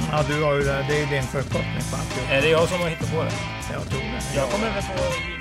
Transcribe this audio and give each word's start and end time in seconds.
Det. 0.00 0.08
Ja, 0.12 0.24
du 0.28 0.42
har 0.42 0.54
ju 0.54 0.60
det. 0.60 0.84
Det 0.88 1.02
är 1.02 1.06
din 1.06 1.22
förkortning 1.22 1.82
på 1.90 1.96
alltihop. 1.96 2.30
Är 2.30 2.42
det 2.42 2.48
jag 2.48 2.68
som 2.68 2.80
har 2.80 2.88
hittat 2.88 3.12
på 3.12 3.22
det? 3.22 3.32
Jag 3.72 3.82
tror 3.90 4.00
det. 4.00 4.36
Jag 4.36 4.50
kommer 4.50 4.74
väl 4.74 4.82
på... 4.82 5.38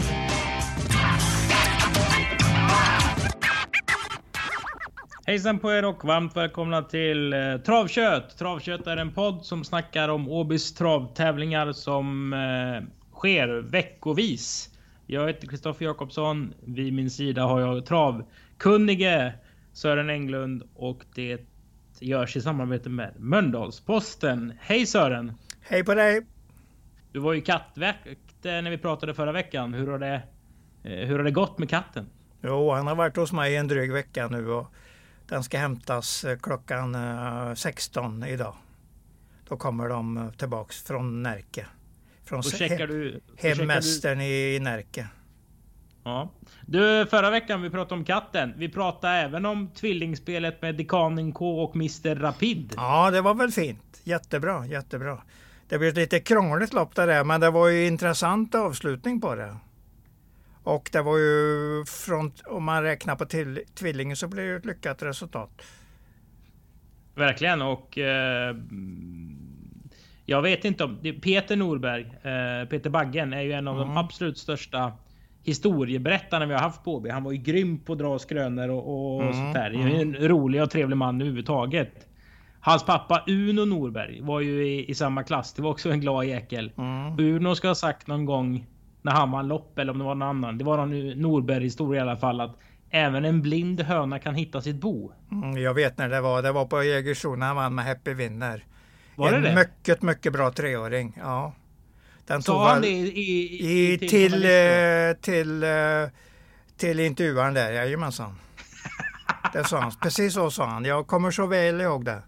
Hejsan 5.27 5.59
på 5.59 5.71
er 5.71 5.85
och 5.85 6.05
varmt 6.05 6.37
välkomna 6.37 6.81
till 6.81 7.33
eh, 7.33 7.57
Travkött. 7.57 8.37
Travkött 8.37 8.87
är 8.87 8.97
en 8.97 9.11
podd 9.11 9.45
som 9.45 9.63
snackar 9.63 10.09
om 10.09 10.29
Åbys 10.29 10.73
travtävlingar 10.73 11.71
som 11.71 12.33
eh, 12.33 12.87
sker 13.13 13.47
veckovis. 13.47 14.69
Jag 15.05 15.27
heter 15.27 15.47
Kristoffer 15.47 15.85
Jakobsson. 15.85 16.53
Vid 16.65 16.93
min 16.93 17.09
sida 17.09 17.43
har 17.43 17.59
jag 17.59 17.85
travkunnige 17.85 19.33
Sören 19.73 20.09
Englund 20.09 20.63
och 20.75 21.03
det 21.15 21.39
görs 22.01 22.35
i 22.35 22.41
samarbete 22.41 22.89
med 22.89 23.13
Mölndalsposten. 23.17 24.53
Hej 24.59 24.85
Sören! 24.85 25.33
Hej 25.61 25.83
på 25.83 25.93
dig! 25.93 26.25
Du 27.11 27.19
var 27.19 27.33
ju 27.33 27.41
kattväkt 27.41 28.45
eh, 28.45 28.51
när 28.51 28.69
vi 28.69 28.77
pratade 28.77 29.13
förra 29.13 29.31
veckan. 29.31 29.73
Hur 29.73 29.87
har 29.87 29.99
det, 29.99 30.21
eh, 30.83 31.07
hur 31.07 31.17
har 31.17 31.23
det 31.23 31.31
gått 31.31 31.57
med 31.57 31.69
katten? 31.69 32.09
Jo, 32.41 32.71
han 32.71 32.87
har 32.87 32.95
varit 32.95 33.15
hos 33.15 33.31
mig 33.31 33.55
en 33.55 33.67
dryg 33.67 33.91
vecka 33.91 34.27
nu 34.27 34.49
och 34.49 34.73
den 35.27 35.43
ska 35.43 35.57
hämtas 35.57 36.23
eh, 36.23 36.37
klockan 36.37 36.95
eh, 36.95 37.53
16 37.53 38.23
idag. 38.23 38.55
Då 39.49 39.57
kommer 39.57 39.89
de 39.89 40.31
tillbaks 40.37 40.83
från 40.83 41.23
Närke. 41.23 41.65
Från 42.23 42.41
du... 42.41 42.77
du 42.87 43.21
hemmästaren 43.37 44.21
i, 44.21 44.55
i 44.55 44.59
Närke. 44.59 45.07
Ja. 46.07 46.29
Du, 46.65 47.05
förra 47.09 47.29
veckan 47.29 47.61
vi 47.61 47.69
pratade 47.69 47.99
om 47.99 48.05
katten. 48.05 48.53
Vi 48.57 48.69
pratade 48.69 49.13
även 49.13 49.45
om 49.45 49.67
tvillingspelet 49.67 50.61
med 50.61 50.75
Dekanen 50.75 51.31
K 51.31 51.63
och 51.63 51.75
Mr 51.75 52.15
Rapid. 52.15 52.73
Ja, 52.77 53.11
det 53.11 53.21
var 53.21 53.33
väl 53.33 53.51
fint. 53.51 54.01
Jättebra, 54.03 54.65
jättebra. 54.65 55.17
Det 55.69 55.77
blev 55.77 55.89
ett 55.89 55.95
lite 55.95 56.19
krångligt 56.19 56.73
lopp 56.73 56.95
det 56.95 57.05
där, 57.05 57.23
men 57.23 57.41
det 57.41 57.49
var 57.51 57.67
ju 57.67 57.87
intressant 57.87 58.55
avslutning 58.55 59.21
på 59.21 59.35
det. 59.35 59.55
Och 60.63 60.89
det 60.91 61.01
var 61.01 61.17
ju 61.17 61.85
från, 61.85 62.31
om 62.45 62.63
man 62.63 62.83
räknar 62.83 63.15
på 63.15 63.25
till, 63.25 63.59
tvillingen 63.75 64.15
så 64.15 64.27
blev 64.27 64.45
det 64.45 64.55
ett 64.55 64.65
lyckat 64.65 65.03
resultat. 65.03 65.61
Verkligen 67.15 67.61
och... 67.61 67.97
Eh, 67.97 68.55
jag 70.25 70.41
vet 70.41 70.65
inte 70.65 70.83
om... 70.83 70.97
Peter 71.21 71.55
Norberg, 71.55 72.01
eh, 72.03 72.69
Peter 72.69 72.89
Baggen, 72.89 73.33
är 73.33 73.41
ju 73.41 73.53
en 73.53 73.67
av 73.67 73.75
de 73.77 73.83
Mm. 73.83 73.97
absolut 73.97 74.37
största 74.37 74.93
historieberättarna 75.47 76.45
vi 76.45 76.53
har 76.53 76.61
haft 76.61 76.83
på 76.83 76.95
OB. 76.95 77.07
Han 77.07 77.23
var 77.23 77.31
ju 77.31 77.37
grym 77.37 77.79
på 77.79 77.93
att 77.93 77.99
dra 77.99 78.19
skrönor 78.19 78.69
och, 78.69 79.15
och 79.15 79.21
Mm, 79.21 79.33
sånt 79.33 79.53
där. 79.53 79.69
Det 79.69 79.77
är 79.77 79.87
ju 79.87 80.01
En 80.01 80.15
rolig 80.15 80.61
och 80.63 80.69
trevlig 80.71 80.97
man 80.97 81.21
överhuvudtaget. 81.21 82.07
Hans 82.59 82.85
pappa 82.85 83.23
Uno 83.27 83.65
Norberg 83.65 84.21
var 84.21 84.41
ju 84.41 84.67
i, 84.67 84.91
i 84.91 84.95
samma 84.95 85.23
klass. 85.23 85.53
Det 85.53 85.61
var 85.61 85.69
också 85.69 85.91
en 85.91 85.99
glad 86.01 86.25
jäkel. 86.25 86.71
Mm. 86.77 87.19
Uno 87.19 87.55
ska 87.55 87.67
ha 87.67 87.75
sagt 87.75 88.07
någon 88.07 88.25
gång 88.25 88.65
när 89.01 89.11
han 89.11 89.31
vann 89.31 89.47
lopp 89.47 89.79
eller 89.79 89.91
om 89.91 89.97
det 89.99 90.03
var 90.05 90.15
någon 90.15 90.29
annan. 90.29 90.57
Det 90.57 90.63
var 90.63 90.77
någon 90.77 91.09
Norberg 91.21 91.63
historia 91.63 91.99
i 91.99 92.01
alla 92.01 92.17
fall 92.17 92.41
att 92.41 92.57
även 92.89 93.25
en 93.25 93.41
blind 93.41 93.81
höna 93.81 94.19
kan 94.19 94.35
hitta 94.35 94.61
sitt 94.61 94.75
bo. 94.81 95.11
Mm, 95.31 95.57
jag 95.57 95.73
vet 95.73 95.97
när 95.97 96.09
det 96.09 96.21
var. 96.21 96.41
Det 96.41 96.51
var 96.51 96.65
på 96.65 96.83
Jägersro 96.83 97.35
när 97.35 97.47
han 97.47 97.55
vann 97.55 97.75
med 97.75 97.85
Happy 97.85 98.13
Winner. 98.13 98.63
Var 99.15 99.31
det 99.31 99.37
en 99.37 99.43
det? 99.43 99.55
mycket, 99.55 100.01
mycket 100.01 100.33
bra 100.33 100.51
treåring. 100.51 101.17
Ja. 101.21 101.53
Den 102.27 102.41
tog 102.41 102.55
han 102.55 102.81
det 102.81 102.87
i, 102.87 103.19
i, 103.19 103.93
i, 103.93 103.97
till, 103.97 104.33
eh, 104.45 105.21
till, 105.21 105.63
eh, 105.63 105.69
till 106.77 106.99
intervjuaren 106.99 107.53
där, 107.53 107.71
jajamensan. 107.71 108.35
Det 109.53 109.63
sa 109.63 109.79
han. 109.79 109.91
Precis 110.01 110.33
så 110.33 110.51
sa 110.51 110.65
han. 110.65 110.85
Jag 110.85 111.07
kommer 111.07 111.31
så 111.31 111.45
väl 111.45 111.81
ihåg 111.81 112.05
det. 112.05 112.21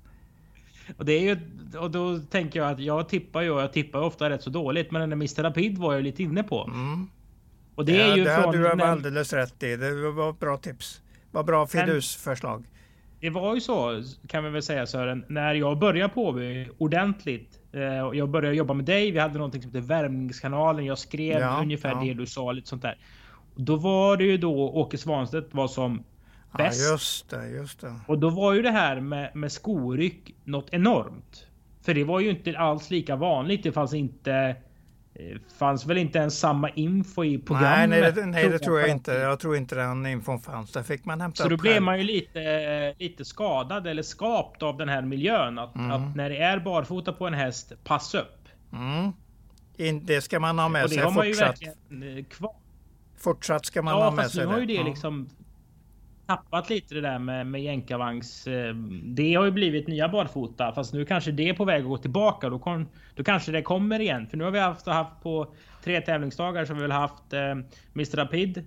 Och 0.97 1.05
det 1.05 1.13
är 1.13 1.21
ju 1.21 1.37
och 1.77 1.91
då 1.91 2.19
tänker 2.19 2.59
jag 2.59 2.71
att 2.71 2.79
jag 2.79 3.09
tippar 3.09 3.41
ju 3.41 3.51
och 3.51 3.61
jag 3.61 3.73
tippar 3.73 3.99
ofta 4.01 4.29
rätt 4.29 4.43
så 4.43 4.49
dåligt. 4.49 4.91
Men 4.91 4.99
den 5.01 5.09
där 5.09 5.15
Mr 5.15 5.43
Rapid 5.43 5.77
var 5.77 5.93
jag 5.93 6.03
lite 6.03 6.23
inne 6.23 6.43
på. 6.43 6.63
Mm. 6.63 7.09
Och 7.75 7.85
det 7.85 8.01
är 8.01 8.15
ju 8.15 8.23
det 8.23 8.41
från... 8.41 8.51
du 8.53 8.75
när- 8.75 8.85
alldeles 8.85 9.33
rätt 9.33 9.63
i. 9.63 9.75
Det 9.75 10.11
var 10.11 10.33
bra 10.33 10.57
tips. 10.57 11.01
Vad 11.31 11.45
bra 11.45 11.67
fidusförslag. 11.67 12.65
Det 13.19 13.29
var 13.29 13.55
ju 13.55 13.61
så 13.61 14.03
kan 14.27 14.43
vi 14.43 14.49
väl 14.49 14.63
säga 14.63 14.87
Sören. 14.87 15.25
När 15.27 15.53
jag 15.53 15.79
började 15.79 16.13
på 16.13 16.39
ordentligt. 16.77 17.58
Eh, 17.71 17.81
Jag 18.13 18.29
började 18.29 18.55
jobba 18.55 18.73
med 18.73 18.85
dig. 18.85 19.11
Vi 19.11 19.19
hade 19.19 19.33
någonting 19.33 19.61
som 19.61 19.71
hette 19.71 19.87
Värmningskanalen. 19.87 20.85
Jag 20.85 20.97
skrev 20.97 21.39
Ja, 21.39 21.59
ungefär 21.61 21.89
ja. 21.89 21.99
det 22.03 22.13
du 22.13 22.25
sa. 22.25 22.51
Lite 22.51 22.67
sånt 22.67 22.81
där. 22.81 22.97
Då 23.55 23.75
var 23.75 24.17
det 24.17 24.23
ju 24.23 24.37
då 24.37 24.69
Åke 24.69 24.97
Svanstedt 24.97 25.53
var 25.53 25.67
som 25.67 26.03
Ja, 26.51 26.57
bäst. 26.57 26.91
just 26.91 27.29
det, 27.29 27.49
just 27.49 27.81
det. 27.81 27.95
Och 28.07 28.19
då 28.19 28.29
var 28.29 28.53
ju 28.53 28.61
det 28.61 28.71
här 28.71 28.99
med, 28.99 29.35
med 29.35 29.51
skoryck 29.51 30.35
något 30.43 30.67
enormt. 30.71 31.47
För 31.81 31.93
det 31.93 32.03
var 32.03 32.19
ju 32.19 32.29
inte 32.29 32.57
alls 32.59 32.89
lika 32.91 33.15
vanligt. 33.15 33.63
Det 33.63 33.71
fanns 33.71 33.93
inte... 33.93 34.55
eh, 35.19 35.37
Fanns 35.57 35.85
väl 35.85 35.97
inte 35.97 36.19
ens 36.19 36.39
samma 36.39 36.69
info 36.69 37.23
i 37.23 37.29
Nej, 37.29 37.39
programmet. 37.45 37.89
nej, 37.89 38.11
det, 38.13 38.25
nej, 38.25 38.49
det 38.49 38.59
tror 38.59 38.79
jag 38.79 38.89
inte. 38.89 39.11
Jag 39.13 39.39
tror 39.39 39.55
inte 39.55 39.75
den 39.75 40.05
infon 40.05 40.39
fanns. 40.39 40.71
Där 40.71 40.83
fick 40.83 41.05
man 41.05 41.21
hämta 41.21 41.43
Så 41.43 41.49
då 41.49 41.57
blev 41.57 41.81
man 41.81 41.97
ju 41.97 42.03
lite, 42.03 42.93
lite 42.99 43.25
skadad 43.25 43.87
eller 43.87 44.03
skapt 44.03 44.63
av 44.63 44.77
den 44.77 44.89
här 44.89 45.01
miljön. 45.01 45.59
Att, 45.59 45.75
Mm. 45.75 45.91
att 45.91 46.15
när 46.15 46.29
det 46.29 46.37
är 46.37 46.59
barfota 46.59 47.13
på 47.13 47.27
en 47.27 47.33
häst, 47.33 47.71
pass 47.83 48.15
upp. 48.15 48.47
Mm. 48.73 49.11
In, 49.77 50.05
det 50.05 50.21
ska 50.21 50.39
man 50.39 50.59
ha 50.59 50.69
med 50.69 50.83
Och 50.83 50.89
det 50.89 50.95
sig 50.95 51.03
har 51.03 51.11
man 51.11 51.27
ju 51.27 51.33
fortsatt. 51.33 51.61
verkligen 51.61 52.17
eh, 52.17 52.23
kvar. 52.25 52.53
Fortsatt 53.17 53.65
ska 53.65 53.81
man 53.81 53.93
ha 53.93 54.03
Ja, 54.05 54.11
med 54.11 54.23
fast 54.23 54.35
sig 54.35 54.45
nu 54.45 54.51
har 54.51 54.59
ju 54.59 54.65
det 54.65 54.73
Ja. 54.73 54.83
liksom 54.83 55.29
tappat 56.29 56.69
lite 56.69 56.95
det 56.95 57.01
där 57.01 57.19
med, 57.19 57.47
med 57.47 57.63
jänkarvagns. 57.63 58.47
eh, 58.47 58.73
Det 59.03 59.33
har 59.33 59.45
ju 59.45 59.51
blivit 59.51 59.87
nya 59.87 60.09
barfota 60.09 60.71
fast 60.73 60.93
nu 60.93 61.05
kanske 61.05 61.31
det 61.31 61.49
är 61.49 61.53
på 61.53 61.65
väg 61.65 61.81
att 61.81 61.87
gå 61.87 61.97
tillbaka. 61.97 62.49
Då, 62.49 62.59
kom, 62.59 62.87
då 63.15 63.23
kanske 63.23 63.51
det 63.51 63.61
kommer 63.61 63.99
igen. 63.99 64.27
För 64.27 64.37
nu 64.37 64.43
har 64.43 64.51
vi 64.51 64.59
haft, 64.59 64.85
haft 64.87 65.23
på 65.23 65.53
tre 65.83 66.01
tävlingsdagar 66.01 66.65
så 66.65 66.71
har 66.73 66.75
vi 66.75 66.81
väl 66.81 66.91
haft 66.91 67.33
eh, 67.33 67.39
Mr 67.95 68.15
Rapid, 68.17 68.57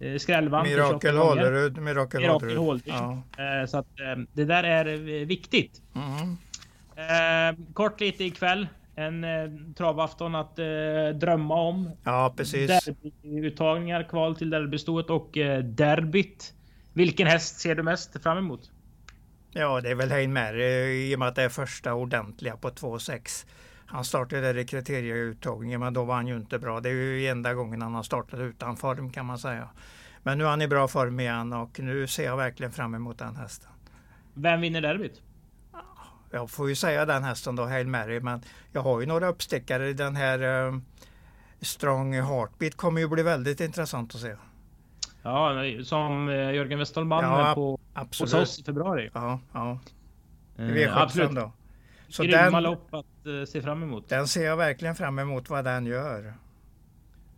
eh, 0.00 0.18
28 0.18 0.62
Mirakel. 0.62 1.16
Hålerud. 1.16 1.78
Mirakel 1.78 2.24
Hålerud. 2.24 2.82
Ja. 2.84 3.22
Eh, 3.38 3.66
Så 3.66 3.78
att 3.78 4.00
eh, 4.00 4.22
det 4.32 4.44
där 4.44 4.64
är 4.64 4.86
eh, 4.86 5.26
viktigt. 5.26 5.82
Mm. 5.94 6.36
Eh, 6.96 7.72
kort 7.74 8.00
lite 8.00 8.24
ikväll. 8.24 8.66
En 8.94 9.24
travafton 9.74 10.34
att 10.34 10.56
drömma 11.14 11.54
om. 11.54 11.90
ja, 12.04 12.34
precis. 12.36 12.84
Derbyuttagningar, 12.84 14.02
kval 14.02 14.36
till 14.36 14.50
derbystoet 14.50 15.10
och 15.10 15.30
derbyt. 15.64 16.54
Vilken 16.92 17.26
häst 17.26 17.60
ser 17.60 17.74
du 17.74 17.82
mest 17.82 18.22
fram 18.22 18.38
emot? 18.38 18.70
Ja, 19.50 19.80
det 19.80 19.90
är 19.90 19.94
väl 19.94 20.10
Hein 20.10 20.32
Mary 20.32 21.10
i 21.10 21.14
och 21.14 21.18
med 21.18 21.28
att 21.28 21.34
det 21.34 21.42
är 21.42 21.48
första 21.48 21.94
ordentliga 21.94 22.56
på 22.56 22.70
2,6. 22.70 23.46
Han 23.86 24.04
startade 24.04 24.42
där 24.42 24.58
i 24.58 24.64
kriterieuttagningen, 24.64 25.80
men 25.80 25.94
då 25.94 26.04
var 26.04 26.14
han 26.14 26.26
ju 26.26 26.36
inte 26.36 26.58
bra. 26.58 26.80
Det 26.80 26.88
är 26.88 26.92
ju 26.92 27.26
enda 27.26 27.54
gången 27.54 27.82
han 27.82 27.94
har 27.94 28.02
startat 28.02 28.40
utan 28.40 28.76
form 28.76 29.10
kan 29.10 29.26
man 29.26 29.38
säga. 29.38 29.68
Men 30.22 30.38
nu 30.38 30.44
är 30.44 30.48
han 30.48 30.62
i 30.62 30.68
bra 30.68 30.88
form 30.88 31.20
igen 31.20 31.52
och 31.52 31.80
nu 31.80 32.06
ser 32.06 32.24
jag 32.24 32.36
verkligen 32.36 32.72
fram 32.72 32.94
emot 32.94 33.18
den 33.18 33.36
hästen. 33.36 33.70
Vem 34.34 34.60
vinner 34.60 34.80
derbyt? 34.80 35.22
Jag 36.30 36.50
får 36.50 36.68
ju 36.68 36.74
säga 36.74 37.06
den 37.06 37.24
hästen 37.24 37.56
då, 37.56 37.64
Hail 37.64 37.86
Mary, 37.86 38.20
men 38.20 38.42
jag 38.72 38.82
har 38.82 39.00
ju 39.00 39.06
några 39.06 39.28
uppstickare 39.28 39.88
i 39.88 39.92
den 39.92 40.16
här 40.16 40.66
eh, 40.68 40.78
Strong 41.60 42.14
Heartbeat 42.14 42.76
kommer 42.76 43.00
ju 43.00 43.08
bli 43.08 43.22
väldigt 43.22 43.60
intressant 43.60 44.14
att 44.14 44.20
se. 44.20 44.36
Ja, 45.22 45.52
som 45.84 46.28
eh, 46.28 46.34
Jörgen 46.34 46.78
Westholm 46.78 47.10
Ja, 47.10 47.52
på, 47.54 47.70
hos 47.70 47.80
Absolut. 47.94 48.34
oss 48.34 48.58
i 48.60 48.64
februari. 48.64 49.10
Ja, 49.14 49.40
ja. 49.52 49.78
Eh, 50.56 50.62
V75 50.62 50.90
absolut. 50.94 51.30
då. 51.34 51.52
Så 52.08 52.22
Grymma 52.22 52.50
den, 52.50 52.62
lopp 52.62 52.94
att 52.94 53.26
eh, 53.26 53.44
se 53.48 53.62
fram 53.62 53.82
emot. 53.82 54.08
den 54.08 54.26
ser 54.28 54.44
jag 54.44 54.56
verkligen 54.56 54.94
fram 54.94 55.18
emot 55.18 55.50
vad 55.50 55.64
den 55.64 55.86
gör. 55.86 56.34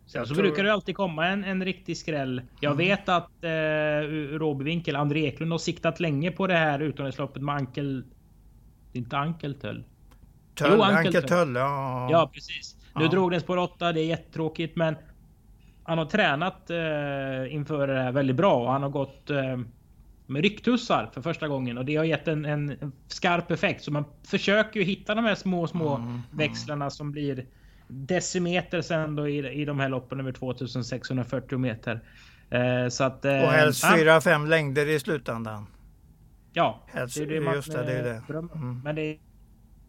Sen 0.05 0.19
jag 0.19 0.27
så 0.27 0.33
tror- 0.33 0.43
brukar 0.43 0.63
det 0.63 0.73
alltid 0.73 0.95
komma 0.95 1.27
en, 1.27 1.43
en 1.43 1.65
riktig 1.65 1.97
skräll. 1.97 2.41
Jag 2.59 2.71
Mm. 2.73 2.77
vet 2.87 3.09
att 3.09 3.43
eh, 3.43 4.37
Råbyvinkel, 4.37 4.95
André 4.95 5.25
Eklund 5.25 5.51
har 5.51 5.59
siktat 5.59 5.99
länge 5.99 6.31
på 6.31 6.47
det 6.47 6.53
här 6.57 6.79
utomhusloppet 6.79 7.41
med 7.43 7.55
Ankel... 7.55 8.03
Det 8.91 8.99
är 8.99 9.03
inte 9.03 9.17
Ankeltöll. 9.17 9.83
Töll, 10.55 10.71
Jo, 10.75 10.81
Ankel 10.81 10.97
Ankel 11.07 11.13
Töll. 11.13 11.29
Töll, 11.29 11.55
ja. 11.55 12.07
Ja, 12.11 12.29
precis. 12.33 12.75
Nu 12.95 13.03
Ja. 13.03 13.09
drog 13.09 13.31
den 13.31 13.41
spår 13.41 13.57
8. 13.57 13.91
Det 13.93 13.99
är 14.01 14.05
jättetråkigt, 14.05 14.75
men 14.75 14.95
han 15.85 15.97
har 15.97 16.05
tränat 16.05 16.69
eh, 16.69 17.53
inför 17.53 17.87
det 17.87 18.01
här 18.01 18.11
väldigt 18.11 18.35
bra 18.35 18.55
och 18.55 18.71
han 18.71 18.83
har 18.83 18.89
gått 18.89 19.29
eh, 19.29 19.57
med 20.25 20.41
rycktussar 20.41 21.09
för 21.13 21.21
första 21.21 21.47
gången 21.47 21.77
och 21.77 21.85
det 21.85 21.95
har 21.95 22.03
gett 22.03 22.27
en, 22.27 22.45
en 22.45 22.91
skarp 23.07 23.51
effekt. 23.51 23.83
Så 23.83 23.91
man 23.91 24.05
försöker 24.23 24.79
ju 24.79 24.85
hitta 24.85 25.15
de 25.15 25.25
här 25.25 25.35
små, 25.35 25.67
små 25.67 25.95
Mm, 25.95 26.21
växlarna 26.31 26.89
som 26.89 27.11
blir 27.11 27.45
decimeter 27.87 28.81
sen 28.81 29.15
då 29.15 29.27
i, 29.27 29.61
i 29.61 29.65
de 29.65 29.79
här 29.79 29.89
loppen 29.89 30.19
över 30.19 30.31
2640 30.31 31.57
meter. 31.57 31.99
Eh, 32.49 32.87
så 32.89 33.03
att, 33.03 33.25
eh, 33.25 33.41
och 33.43 33.51
helst 33.51 33.85
4-5 33.85 34.47
längder 34.47 34.89
i 34.89 34.99
slutändan. 34.99 35.67
Ja, 36.53 36.83
helst, 36.87 37.17
det 37.17 37.23
är 37.23 37.27
det 37.27 37.39
man 37.39 37.53
just 37.55 37.71
det, 37.71 37.83
det, 37.83 37.93
är 37.93 38.03
det. 38.03 38.33
Mm. 38.33 38.81
Men 38.83 38.95
det 38.95 39.01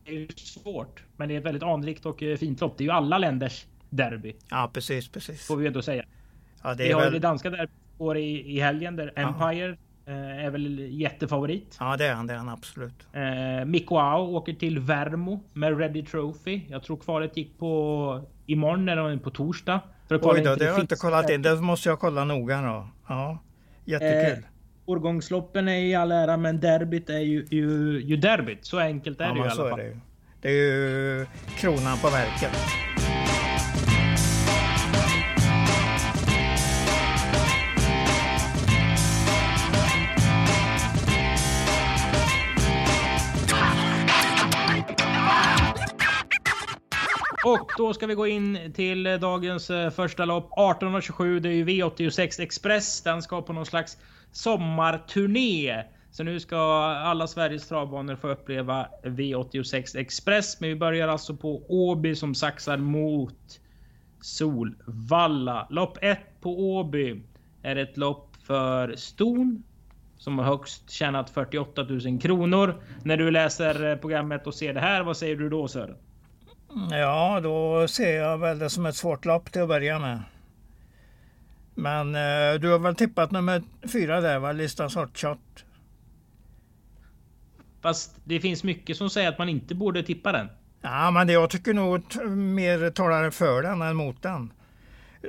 är 0.05 0.13
ju 0.13 0.29
svårt. 0.29 1.05
Men 1.17 1.29
det 1.29 1.35
är 1.35 1.39
ett 1.39 1.45
väldigt 1.45 1.63
anrikt 1.63 2.07
och 2.07 2.23
eh, 2.23 2.37
fint 2.37 2.61
lopp. 2.61 2.79
Det 2.79 2.85
är 2.85 2.87
ju 2.87 2.93
alla 2.93 3.19
länders 3.19 3.67
derby. 3.91 4.37
Ja, 4.51 4.71
precis, 4.75 5.09
precis. 5.09 5.47
Får 5.47 5.57
vi 5.57 5.67
ändå 5.67 5.83
säga. 5.83 6.05
Ja, 6.63 6.75
det 6.75 6.85
vi 6.85 6.93
har 6.93 7.01
väl... 7.01 7.13
det 7.13 7.19
danska 7.19 7.51
derbyt 7.51 8.17
i, 8.17 8.57
i 8.57 8.61
helgen 8.61 8.97
där 8.97 9.13
Empire 9.17 9.77
Eh, 10.09 10.45
är 10.45 10.51
väl 10.51 10.79
jättefavorit. 11.01 11.77
Ja 11.81 11.97
det 11.97 12.07
är 12.07 12.15
han, 12.15 12.27
det 12.27 12.35
är 12.35 12.39
han 12.39 12.49
absolut. 12.49 13.07
Eh, 13.13 13.65
Mikko 13.65 13.97
Au 13.97 14.37
åker 14.37 14.53
till 14.53 14.79
Värmo 14.79 15.43
med 15.53 15.79
Ready 15.79 16.05
Trophy. 16.05 16.61
Jag 16.69 16.83
tror 16.83 16.97
kvalet 16.97 17.37
gick 17.37 17.59
på 17.59 18.25
imorgon 18.47 18.89
eller 18.89 19.17
på 19.17 19.31
torsdag. 19.31 19.81
För 20.09 20.21
Oj 20.23 20.43
då, 20.43 20.55
det 20.55 20.65
har 20.65 20.73
jag 20.73 20.81
inte 20.81 20.97
kollat 20.97 21.31
in. 21.31 21.43
Det 21.43 21.57
måste 21.57 21.89
jag 21.89 22.01
kolla 22.01 22.25
noga 22.25 22.63
då. 22.63 22.89
Ja, 23.09 23.39
jättekul. 23.85 24.45
Eh, 24.45 24.51
årgångsloppen 24.87 25.69
är 25.69 25.79
i 25.79 25.95
all 25.95 26.13
ära, 26.13 26.37
men 26.37 26.61
derbyt 26.61 27.11
är 27.11 27.19
ju, 27.19 27.47
ju, 27.51 28.01
ju 28.05 28.17
derbyt. 28.17 28.65
Så 28.65 28.79
enkelt 28.79 29.21
är 29.21 29.25
ja, 29.25 29.33
det 29.33 29.39
ju 29.39 29.45
i 29.45 29.49
alla 29.49 29.71
fall. 29.71 29.79
Det, 29.79 30.01
det 30.41 30.49
är 30.49 30.53
ju 30.53 31.27
kronan 31.57 31.99
på 31.99 32.11
verket. 32.11 33.06
Och 47.61 47.73
då 47.79 47.95
ska 47.95 48.07
vi 48.07 48.15
gå 48.15 48.27
in 48.27 48.73
till 48.75 49.05
dagens 49.21 49.71
eh, 49.71 49.91
första 49.91 50.25
lopp. 50.25 50.51
18.27. 50.51 51.41
Det 51.41 51.49
är 51.49 51.53
ju 51.53 51.65
V86 51.65 52.43
Express. 52.43 53.03
Den 53.03 53.23
ska 53.23 53.43
på 53.43 53.53
någon 53.53 53.67
slags 53.67 53.99
sommarturné. 54.33 55.85
Så 56.11 56.23
nu 56.23 56.41
ska 56.41 56.59
alla 56.83 57.27
Sveriges 57.27 57.69
travbanor 57.69 58.17
få 58.17 58.29
uppleva 58.29 58.89
V86 59.03 59.99
Express. 59.99 60.61
Men 60.61 60.71
vi 60.71 60.77
börjar 60.77 61.09
alltså 61.09 61.37
på 61.37 61.63
Åby 61.69 62.15
som 62.15 62.35
saxar 62.35 62.77
mot 62.77 63.61
Solvalla. 64.21 65.67
Lopp 65.71 65.99
1 66.01 66.19
på 66.41 66.77
Åby 66.77 67.23
är 67.63 67.77
ett 67.77 67.97
lopp 67.97 68.37
för 68.47 68.97
Ston 68.97 69.63
som 70.19 70.39
har 70.39 70.47
högst 70.47 70.91
tjänat 70.91 71.31
48 71.31 71.83
000 71.83 72.21
kronor. 72.21 72.83
När 73.05 73.17
du 73.17 73.31
läser 73.31 73.91
eh, 73.91 73.97
programmet 73.97 74.47
och 74.47 74.55
ser 74.55 74.75
det 74.75 74.81
här, 74.81 75.03
vad 75.03 75.17
säger 75.17 75.37
du 75.37 75.49
då 75.49 75.69
Sören? 75.69 75.97
Ja, 76.91 77.41
då 77.43 77.89
ser 77.89 78.17
jag 78.17 78.39
väl 78.39 78.59
det 78.59 78.71
som 78.71 78.87
ett 78.87 78.97
svårt 78.97 79.25
lopp 79.25 79.53
till 79.53 79.63
att 79.63 79.69
börja 79.69 79.99
med. 79.99 80.23
Men 81.75 82.15
eh, 82.15 82.61
du 82.61 82.71
har 82.71 82.79
väl 82.79 82.95
tippat 82.95 83.31
nummer 83.31 83.63
fyra 83.93 84.21
där 84.21 84.39
va? 84.39 84.53
Listans 84.53 84.95
Hotshot? 84.95 85.65
Fast 87.83 88.17
det 88.25 88.41
finns 88.41 88.65
mycket 88.65 88.97
som 88.97 89.11
säger 89.11 89.29
att 89.29 89.39
man 89.39 89.49
inte 89.49 89.75
borde 89.75 90.03
tippa 90.03 90.33
den. 90.33 90.49
Ja, 90.83 91.11
men 91.11 91.27
det, 91.27 91.33
jag 91.33 91.51
tycker 91.51 91.75
nog 91.75 92.03
mer 92.37 92.91
talar 92.91 93.31
för 93.31 93.63
den 93.63 93.83
än 93.83 93.97
mot 93.97 94.23
den. 94.23 94.53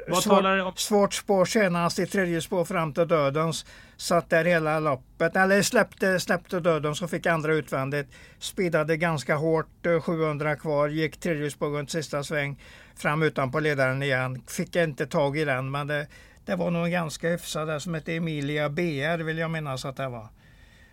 Vad 0.07 0.23
svårt, 0.23 0.33
talar 0.33 0.59
om? 0.59 0.73
Svårt 0.75 1.13
spår 1.13 1.45
senast 1.45 1.99
i 1.99 2.05
tredje 2.05 2.41
spår 2.41 2.65
fram 2.65 2.93
till 2.93 3.07
dödens. 3.07 3.65
Satt 3.97 4.29
där 4.29 4.45
hela 4.45 4.79
loppet. 4.79 5.35
Eller 5.35 5.61
släppte, 5.61 6.19
släppte 6.19 6.59
döden 6.59 6.95
så 6.95 7.07
fick 7.07 7.25
andra 7.25 7.53
utvändigt. 7.53 8.07
Speedade 8.39 8.97
ganska 8.97 9.35
hårt, 9.35 9.87
700 10.01 10.51
eh, 10.51 10.57
kvar. 10.57 10.87
Gick 10.87 11.19
tredje 11.19 11.51
spår 11.51 11.69
runt 11.69 11.91
sista 11.91 12.23
sväng. 12.23 12.61
Fram 12.95 13.23
utanpå 13.23 13.59
ledaren 13.59 14.03
igen. 14.03 14.43
Fick 14.47 14.75
inte 14.75 15.07
tag 15.07 15.37
i 15.37 15.45
den 15.45 15.71
men 15.71 15.87
det, 15.87 16.07
det 16.45 16.55
var 16.55 16.71
nog 16.71 16.85
en 16.85 16.91
ganska 16.91 17.29
hyfsad 17.29 17.67
där 17.67 17.79
som 17.79 17.93
hette 17.93 18.13
Emilia 18.13 18.69
BR 18.69 19.23
vill 19.23 19.37
jag 19.37 19.51
minnas 19.51 19.85
att 19.85 19.97
det 19.97 20.09
var. 20.09 20.27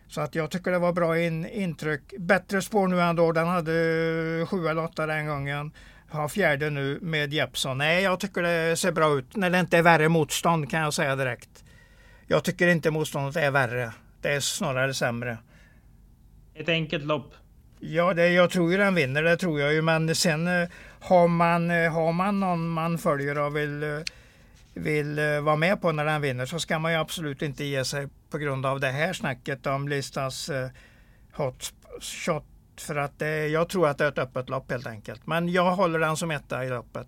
Så 0.08 0.20
att 0.20 0.34
jag 0.34 0.50
tycker 0.50 0.70
det 0.70 0.78
var 0.78 0.92
bra 0.92 1.18
in, 1.18 1.46
intryck. 1.46 2.14
Bättre 2.18 2.62
spår 2.62 2.88
nu 2.88 3.00
ändå. 3.00 3.32
Den 3.32 3.46
hade 3.48 3.72
sju 4.46 4.68
eller 4.68 4.84
åtta 4.84 5.06
den 5.06 5.26
gången 5.26 5.72
har 6.14 6.28
fjärde 6.28 6.70
nu 6.70 6.98
med 7.02 7.32
Jeppson. 7.32 7.78
Nej, 7.78 8.02
jag 8.02 8.20
tycker 8.20 8.42
det 8.42 8.76
ser 8.76 8.92
bra 8.92 9.18
ut. 9.18 9.36
När 9.36 9.50
det 9.50 9.60
inte 9.60 9.78
är 9.78 9.82
värre 9.82 10.08
motstånd 10.08 10.70
kan 10.70 10.80
jag 10.80 10.94
säga 10.94 11.16
direkt. 11.16 11.64
Jag 12.26 12.44
tycker 12.44 12.68
inte 12.68 12.90
motståndet 12.90 13.36
är 13.36 13.50
värre. 13.50 13.92
Det 14.20 14.28
är 14.28 14.40
snarare 14.40 14.94
sämre. 14.94 15.38
Ett 16.54 16.68
enkelt 16.68 17.04
lopp. 17.04 17.34
Ja, 17.80 18.14
det, 18.14 18.28
jag 18.28 18.50
tror 18.50 18.70
ju 18.70 18.78
den 18.78 18.94
vinner, 18.94 19.22
det 19.22 19.36
tror 19.36 19.60
jag 19.60 19.72
ju. 19.72 19.82
Men 19.82 20.14
sen 20.14 20.46
eh, 20.46 20.68
har 21.00 21.28
man, 21.28 21.70
eh, 21.70 21.92
har 21.92 22.12
man 22.12 22.40
någon 22.40 22.68
man 22.68 22.98
följer 22.98 23.38
och 23.38 23.56
vill, 23.56 23.82
eh, 23.82 23.88
vill 24.74 25.20
vara 25.42 25.56
med 25.56 25.80
på 25.80 25.92
när 25.92 26.04
den 26.04 26.20
vinner 26.20 26.46
så 26.46 26.58
ska 26.58 26.78
man 26.78 26.92
ju 26.92 26.98
absolut 26.98 27.42
inte 27.42 27.64
ge 27.64 27.84
sig 27.84 28.08
på 28.30 28.38
grund 28.38 28.66
av 28.66 28.80
det 28.80 28.90
här 28.90 29.12
snacket 29.12 29.66
om 29.66 29.88
listans 29.88 30.50
hotshot 32.74 32.80
för 32.80 32.96
att 32.96 33.22
eh, 33.22 33.28
jag 33.28 33.68
tror 33.68 33.88
att 33.88 33.98
det 33.98 34.04
är 34.04 34.08
ett 34.08 34.18
öppet 34.18 34.48
lopp 34.48 34.70
helt 34.70 34.86
enkelt. 34.86 35.26
Men 35.26 35.48
jag 35.48 35.76
håller 35.76 35.98
den 35.98 36.16
som 36.16 36.30
etta 36.30 36.64
i 36.64 36.68
loppet. 36.68 37.06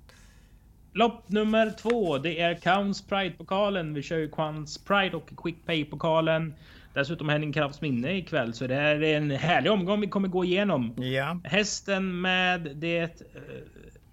Lopp 0.93 1.29
nummer 1.29 1.71
två, 1.71 2.19
det 2.19 2.41
är 2.41 2.55
Counts 2.55 3.03
Pride-pokalen. 3.03 3.95
Vi 3.95 4.03
kör 4.03 4.19
ju 4.19 4.29
Counts 4.29 4.85
Pride 4.85 5.17
och 5.17 5.31
Quick 5.43 5.67
Pay-pokalen. 5.67 6.55
Dessutom 6.95 7.29
Henning 7.29 7.53
Krafts 7.53 7.81
minne 7.81 8.17
ikväll, 8.17 8.55
så 8.55 8.67
det 8.67 8.75
är 8.75 9.03
en 9.03 9.31
härlig 9.31 9.73
omgång 9.73 10.01
vi 10.01 10.07
kommer 10.07 10.29
gå 10.29 10.45
igenom. 10.45 10.95
Ja. 10.97 11.41
Hästen 11.45 12.21
med 12.21 12.77
det 12.77 13.03
äh, 13.03 13.41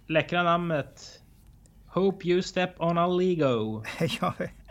läckra 0.07 0.43
namnet 0.43 1.22
Hope 1.93 2.27
you 2.27 2.41
step 2.41 2.75
on 2.77 2.97
a 2.97 3.07
Lego. 3.07 3.83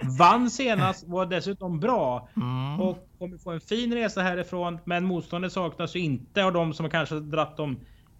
Vann 0.18 0.50
senast, 0.50 1.08
var 1.08 1.26
dessutom 1.26 1.80
bra. 1.80 2.28
Mm. 2.36 2.80
Och 2.80 3.08
kommer 3.18 3.38
få 3.38 3.50
en 3.50 3.60
fin 3.60 3.94
resa 3.94 4.22
härifrån. 4.22 4.78
Men 4.84 5.04
motståndet 5.04 5.52
saknas 5.52 5.96
ju 5.96 6.00
inte 6.00 6.44
av 6.44 6.52
de 6.52 6.74
som 6.74 6.90
kanske 6.90 7.14
dratt 7.14 7.56
de 7.56 7.70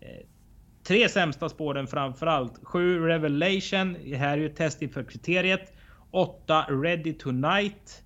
eh, 0.01 0.27
tre 0.83 1.09
sämsta 1.09 1.49
spåren 1.49 1.87
framförallt. 1.87 2.61
7 2.63 3.07
Revelation. 3.07 3.97
Här 4.17 4.33
är 4.33 4.37
ju 4.37 4.49
test 4.49 4.83
inför 4.83 5.05
kriteriet. 5.05 5.73
8 6.11 6.67
Ready 6.69 7.13
Tonight. 7.13 8.05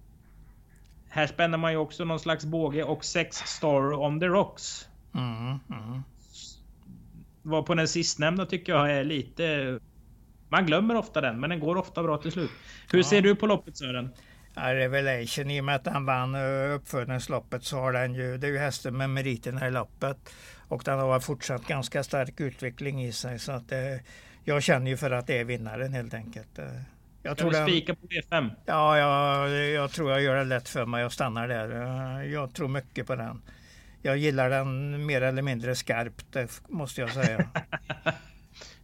Här 1.08 1.26
spänner 1.26 1.58
man 1.58 1.72
ju 1.72 1.78
också 1.78 2.04
någon 2.04 2.20
slags 2.20 2.44
båge. 2.44 2.84
Och 2.84 3.04
6 3.04 3.36
Star 3.36 3.92
on 3.92 4.20
the 4.20 4.26
Rocks. 4.26 4.88
Mm, 5.14 5.58
mm. 5.70 6.02
Var 7.42 7.62
på 7.62 7.74
den 7.74 7.88
sistnämnda 7.88 8.46
tycker 8.46 8.72
jag 8.72 8.92
är 8.92 9.04
lite 9.04 9.78
man 10.48 10.66
glömmer 10.66 10.94
ofta 10.94 11.20
den, 11.20 11.40
men 11.40 11.50
den 11.50 11.60
går 11.60 11.76
ofta 11.76 12.02
bra 12.02 12.18
till 12.18 12.32
slut. 12.32 12.50
Hur 12.90 12.98
ja. 12.98 13.04
ser 13.04 13.22
du 13.22 13.34
på 13.34 13.46
loppet 13.46 13.76
Sören? 13.76 14.10
Ja, 14.54 14.74
Revelation, 14.74 15.50
i 15.50 15.60
och 15.60 15.64
med 15.64 15.74
att 15.74 15.84
den 15.84 16.06
vann 16.06 16.34
eh, 16.34 16.74
uppfödningsloppet 16.74 17.64
så 17.64 17.76
har 17.76 17.92
den 17.92 18.14
ju, 18.14 18.38
det 18.38 18.46
är 18.46 18.50
ju 18.50 18.58
hästen 18.58 18.96
med 18.96 19.10
meriterna 19.10 19.68
i 19.68 19.70
loppet. 19.70 20.16
Och 20.68 20.82
den 20.84 20.98
har 20.98 21.20
fortsatt 21.20 21.66
ganska 21.66 22.02
stark 22.02 22.40
utveckling 22.40 23.04
i 23.04 23.12
sig. 23.12 23.38
Så 23.38 23.52
att 23.52 23.72
eh, 23.72 23.78
jag 24.44 24.62
känner 24.62 24.90
ju 24.90 24.96
för 24.96 25.10
att 25.10 25.26
det 25.26 25.38
är 25.38 25.44
vinnaren 25.44 25.92
helt 25.92 26.14
enkelt. 26.14 26.58
Eh, 26.58 26.64
jag 27.22 27.38
tror 27.38 27.50
du 27.50 27.56
spika 27.56 27.94
på 27.94 28.06
V5? 28.06 28.50
Ja, 28.66 28.98
jag, 28.98 29.50
jag 29.68 29.90
tror 29.90 30.10
jag 30.10 30.22
gör 30.22 30.36
det 30.36 30.44
lätt 30.44 30.68
för 30.68 30.86
mig 30.86 31.04
och 31.04 31.12
stannar 31.12 31.48
där. 31.48 32.22
Jag 32.22 32.54
tror 32.54 32.68
mycket 32.68 33.06
på 33.06 33.14
den. 33.14 33.42
Jag 34.02 34.16
gillar 34.16 34.50
den 34.50 35.06
mer 35.06 35.22
eller 35.22 35.42
mindre 35.42 35.74
skarpt, 35.74 36.26
det 36.32 36.60
måste 36.68 37.00
jag 37.00 37.10
säga. 37.10 37.48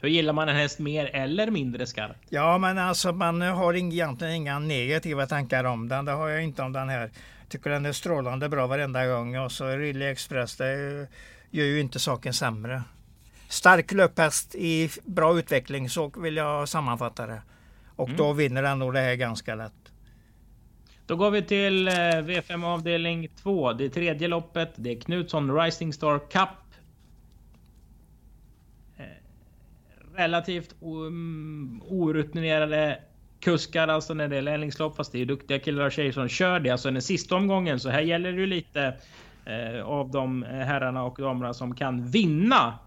Hur 0.03 0.09
gillar 0.09 0.33
man 0.33 0.49
en 0.49 0.57
häst 0.57 0.79
mer 0.79 1.07
eller 1.07 1.51
mindre 1.51 1.87
skarpt? 1.87 2.19
Ja, 2.29 2.59
men 2.59 2.79
alltså 2.79 3.13
man 3.13 3.41
har 3.41 3.75
egentligen 3.75 4.35
inga 4.35 4.59
negativa 4.59 5.27
tankar 5.27 5.65
om 5.65 5.89
den. 5.89 6.05
Det 6.05 6.13
har 6.13 6.29
jag 6.29 6.45
inte 6.45 6.63
om 6.63 6.73
den 6.73 6.89
här. 6.89 7.11
Tycker 7.49 7.71
den 7.71 7.87
är 7.87 7.93
strålande 7.93 8.49
bra 8.49 8.67
varenda 8.67 9.07
gång 9.07 9.39
och 9.39 9.53
så 9.53 9.67
Riley 9.67 10.09
Express, 10.09 10.57
det 10.57 11.09
gör 11.51 11.65
ju 11.65 11.81
inte 11.81 11.99
saken 11.99 12.35
sämre. 12.35 12.83
Stark 13.49 13.93
löphäst 13.93 14.55
i 14.55 14.91
bra 15.05 15.39
utveckling, 15.39 15.91
så 15.91 16.13
vill 16.17 16.37
jag 16.37 16.69
sammanfatta 16.69 17.27
det. 17.27 17.43
Och 17.97 18.09
mm. 18.09 18.17
då 18.17 18.33
vinner 18.33 18.63
den 18.63 18.79
nog 18.79 18.93
det 18.93 19.01
här 19.01 19.15
ganska 19.15 19.55
lätt. 19.55 19.73
Då 21.07 21.17
går 21.17 21.31
vi 21.31 21.43
till 21.43 21.89
eh, 21.89 21.93
V5 21.93 22.67
avdelning 22.67 23.29
2. 23.43 23.73
Det 23.73 23.89
tredje 23.89 24.29
loppet. 24.29 24.73
Det 24.77 24.91
är 24.91 25.01
Knutsson 25.01 25.61
Rising 25.61 25.93
Star 25.93 26.19
Cup. 26.19 26.62
Relativt 30.17 30.75
um, 30.81 31.83
orutinerade 31.89 32.99
kuskar 33.41 33.89
alltså 33.89 34.15
när 34.15 34.29
det 34.29 34.37
är 34.37 34.43
lärlingslopp. 34.43 34.97
Fast 34.97 35.13
det 35.13 35.23
är 35.23 35.27
duktiga 35.27 35.59
killar 35.59 35.87
och 35.87 35.93
tjejer 35.93 36.13
som 36.13 36.29
kör 36.29 36.61
det. 36.61 36.71
Alltså 36.71 36.91
den 36.91 37.03
sista 37.03 37.35
omgången. 37.35 37.81
Så 37.81 37.89
här 37.89 38.01
gäller 38.01 38.33
det 38.33 38.41
ju 38.41 38.47
lite 38.47 38.95
eh, 39.45 39.85
av 39.85 40.11
de 40.11 40.43
herrarna 40.43 41.05
och 41.05 41.17
damerna 41.19 41.55
som 41.55 41.75
kan 41.75 42.07
vinna. 42.07 42.79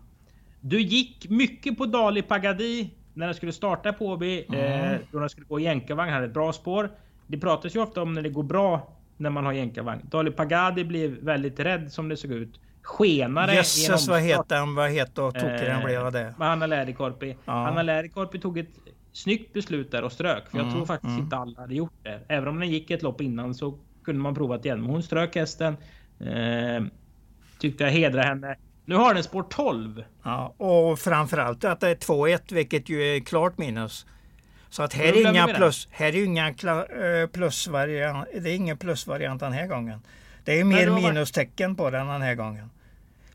Du 0.61 0.81
gick 0.81 1.29
mycket 1.29 1.77
på 1.77 1.85
Dali 1.85 2.21
Pagadi 2.21 2.89
när 3.13 3.25
den 3.25 3.35
skulle 3.35 3.51
starta 3.51 3.93
på 3.93 4.07
Åby. 4.07 4.45
Mm. 4.49 4.93
Eh, 4.93 4.99
då 5.11 5.19
den 5.19 5.29
skulle 5.29 5.47
gå 5.47 5.59
jänkarvagn. 5.59 6.13
hade 6.13 6.25
ett 6.25 6.33
bra 6.33 6.53
spår. 6.53 6.89
Det 7.27 7.37
pratas 7.37 7.75
ju 7.75 7.79
ofta 7.79 8.01
om 8.01 8.13
när 8.13 8.21
det 8.21 8.29
går 8.29 8.43
bra 8.43 8.95
när 9.17 9.29
man 9.29 9.45
har 9.45 9.53
jänkarvagn. 9.53 10.01
Dali 10.11 10.31
Pagadi 10.31 10.83
blev 10.83 11.11
väldigt 11.11 11.59
rädd 11.59 11.91
som 11.91 12.09
det 12.09 12.17
såg 12.17 12.31
ut. 12.31 12.59
Skenare. 12.85 13.55
Jösses 13.55 14.07
vad 14.07 14.21
het 14.21 14.49
den 14.49 14.75
vad 14.75 14.89
het 14.89 15.17
och 15.17 15.33
tokig 15.33 15.67
den 15.67 15.83
blev 15.83 16.05
av 16.05 16.11
det. 16.11 16.33
Med 16.37 16.47
Hanna 16.47 16.67
Lähdekorpi. 16.67 17.37
Ja. 17.45 17.53
Hanna 17.53 17.83
Lähdekorpi 17.83 18.39
tog 18.39 18.57
ett 18.57 18.69
snyggt 19.11 19.53
beslut 19.53 19.91
där 19.91 20.03
och 20.03 20.11
strök. 20.11 20.49
För 20.49 20.57
jag 20.57 20.63
mm, 20.63 20.75
tror 20.75 20.85
faktiskt 20.85 21.11
mm. 21.11 21.23
inte 21.23 21.35
alla 21.35 21.61
hade 21.61 21.75
gjort 21.75 21.93
det. 22.03 22.19
Även 22.27 22.47
om 22.47 22.59
den 22.59 22.69
gick 22.69 22.91
ett 22.91 23.01
lopp 23.01 23.21
innan 23.21 23.53
så 23.53 23.79
kunde 24.03 24.21
man 24.21 24.35
provat 24.35 24.65
igen. 24.65 24.81
Men 24.81 24.89
hon 24.89 25.03
strök 25.03 25.35
hästen. 25.35 25.77
Eh, 26.19 26.83
tyckte 27.59 27.83
jag 27.83 27.91
hedrar 27.91 28.23
henne. 28.23 28.55
Nu 28.85 28.95
har 28.95 29.13
den 29.13 29.23
spår 29.23 29.43
12. 29.49 30.03
Ja, 30.23 30.53
och 30.57 30.99
framförallt 30.99 31.63
att 31.63 31.79
det 31.79 31.89
är 31.89 31.95
2-1, 31.95 32.53
vilket 32.53 32.89
ju 32.89 33.03
är 33.03 33.19
klart 33.19 33.57
minus. 33.57 34.05
Så 34.69 34.83
att 34.83 34.93
här 34.93 35.13
är 35.13 35.29
inga 35.29 35.47
plus, 35.47 35.87
här 35.91 36.15
är 36.15 36.23
inga 36.23 36.47
eh, 36.47 37.27
plusvariant, 37.31 38.27
det 38.33 38.49
är 38.49 38.55
ingen 38.55 38.77
plusvariant 38.77 39.39
den 39.39 39.53
här 39.53 39.67
gången. 39.67 40.01
Det 40.45 40.59
är 40.59 40.63
mer 40.63 40.89
minustecken 40.89 41.75
på 41.75 41.89
den 41.89 42.07
den 42.07 42.21
här 42.21 42.35
gången. 42.35 42.69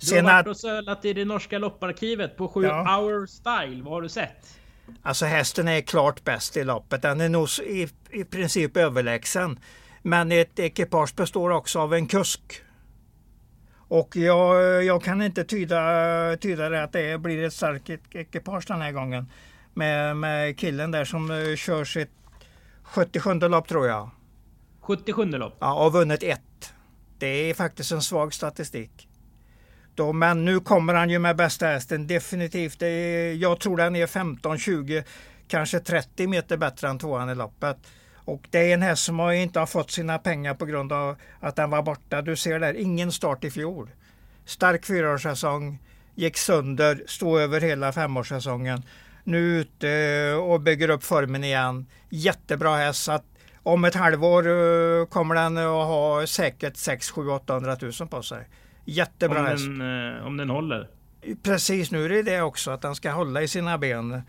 Du 0.01 0.17
har 0.17 0.23
varit 0.23 0.47
och 0.47 0.57
sölat 0.57 1.05
i 1.05 1.13
det 1.13 1.25
norska 1.25 1.59
lopparkivet 1.59 2.37
på 2.37 2.49
7 2.49 2.65
ja. 2.65 2.83
hour 2.83 3.27
style. 3.27 3.83
Vad 3.83 3.93
har 3.93 4.03
du 4.03 4.09
sett? 4.09 4.59
Alltså 5.03 5.27
hästen 5.27 5.69
är 5.69 5.81
klart 5.81 6.25
bäst 6.25 6.57
i 6.57 6.65
loppet. 6.65 7.03
Den 7.03 7.21
är 7.21 7.29
nog 7.29 7.49
i, 7.67 7.89
i 8.11 8.25
princip 8.25 8.77
överlägsen. 8.77 9.59
Men 10.03 10.33
ett 10.33 10.59
ekipage 10.59 11.15
består 11.17 11.51
också 11.51 11.79
av 11.79 11.95
en 11.95 12.07
kusk. 12.07 12.63
Och 13.89 14.17
jag, 14.17 14.85
jag 14.85 15.03
kan 15.03 15.23
inte 15.23 15.45
tyda, 15.45 16.37
tyda 16.37 16.69
det 16.69 16.83
att 16.83 16.93
det 16.93 17.21
blir 17.21 17.45
ett 17.45 17.53
starkt 17.53 17.91
ekipage 18.15 18.65
den 18.69 18.81
här 18.81 18.93
gången. 18.93 19.27
Med, 19.75 20.17
med 20.17 20.59
killen 20.59 20.91
där 20.91 21.05
som 21.05 21.31
uh, 21.31 21.57
kör 21.57 21.85
sitt 21.85 22.11
77 22.83 23.35
lopp 23.35 23.69
tror 23.69 23.87
jag. 23.87 24.11
77 24.81 25.25
lopp? 25.25 25.57
Ja, 25.61 25.87
och 25.87 25.93
vunnit 25.93 26.23
ett. 26.23 26.75
Det 27.21 27.51
är 27.51 27.55
faktiskt 27.55 27.93
en 27.93 28.03
svag 28.03 28.35
statistik. 28.35 29.09
Då, 29.95 30.13
men 30.13 30.45
nu 30.45 30.61
kommer 30.61 30.95
han 30.95 31.11
ju 31.11 31.19
med 31.19 31.37
bästa 31.37 31.67
hästen 31.67 32.07
definitivt. 32.07 32.83
Är, 32.83 33.35
jag 33.35 33.61
tror 33.61 33.77
den 33.77 33.97
är 33.97 34.07
15, 34.07 34.59
20, 34.59 35.05
kanske 35.49 35.81
30 35.81 36.27
meter 36.27 36.57
bättre 36.57 36.89
än 36.89 36.99
tvåan 36.99 37.31
i 37.31 37.35
loppet. 37.35 37.77
Och 38.15 38.49
det 38.51 38.59
är 38.59 38.75
en 38.75 38.83
häst 38.83 39.05
som 39.05 39.31
inte 39.31 39.59
har 39.59 39.67
fått 39.67 39.91
sina 39.91 40.19
pengar 40.19 40.55
på 40.55 40.67
grund 40.67 40.93
av 40.93 41.17
att 41.41 41.57
den 41.57 41.71
var 41.71 41.83
borta. 41.83 42.23
Du 42.23 42.37
ser 42.37 42.61
där, 42.61 42.75
ingen 42.75 43.13
start 43.13 43.45
i 43.45 43.51
fjol. 43.51 43.91
Stark 44.45 44.87
fyraårssäsong, 44.87 45.79
gick 46.15 46.37
sönder, 46.37 47.05
stod 47.07 47.41
över 47.41 47.61
hela 47.61 47.93
femårssäsongen. 47.93 48.83
Nu 49.25 49.61
ute 49.61 50.33
och 50.35 50.61
bygger 50.61 50.91
upp 50.91 51.05
formen 51.05 51.45
igen. 51.45 51.87
Jättebra 52.09 52.77
häst. 52.77 53.03
Så 53.03 53.13
att 53.13 53.30
om 53.63 53.85
ett 53.85 53.95
halvår 53.95 54.49
eh, 54.49 55.07
kommer 55.07 55.35
den 55.35 55.57
att 55.59 55.87
ha 55.87 56.27
säkert 56.27 56.77
6 56.77 57.11
7 57.11 57.29
800 57.29 57.77
000 58.01 58.09
på 58.09 58.23
sig. 58.23 58.49
Jättebra 58.85 59.41
om 59.41 59.47
häst. 59.47 59.65
Den, 59.65 60.17
eh, 60.17 60.27
om 60.27 60.37
den 60.37 60.51
håller? 60.51 60.89
Precis, 61.43 61.91
nu 61.91 62.05
är 62.05 62.09
det 62.09 62.23
det 62.23 62.43
också, 62.43 62.71
att 62.71 62.83
den 62.83 62.95
ska 62.95 63.11
hålla 63.11 63.43
i 63.43 63.49
sina 63.49 63.79
ben. 63.79 64.23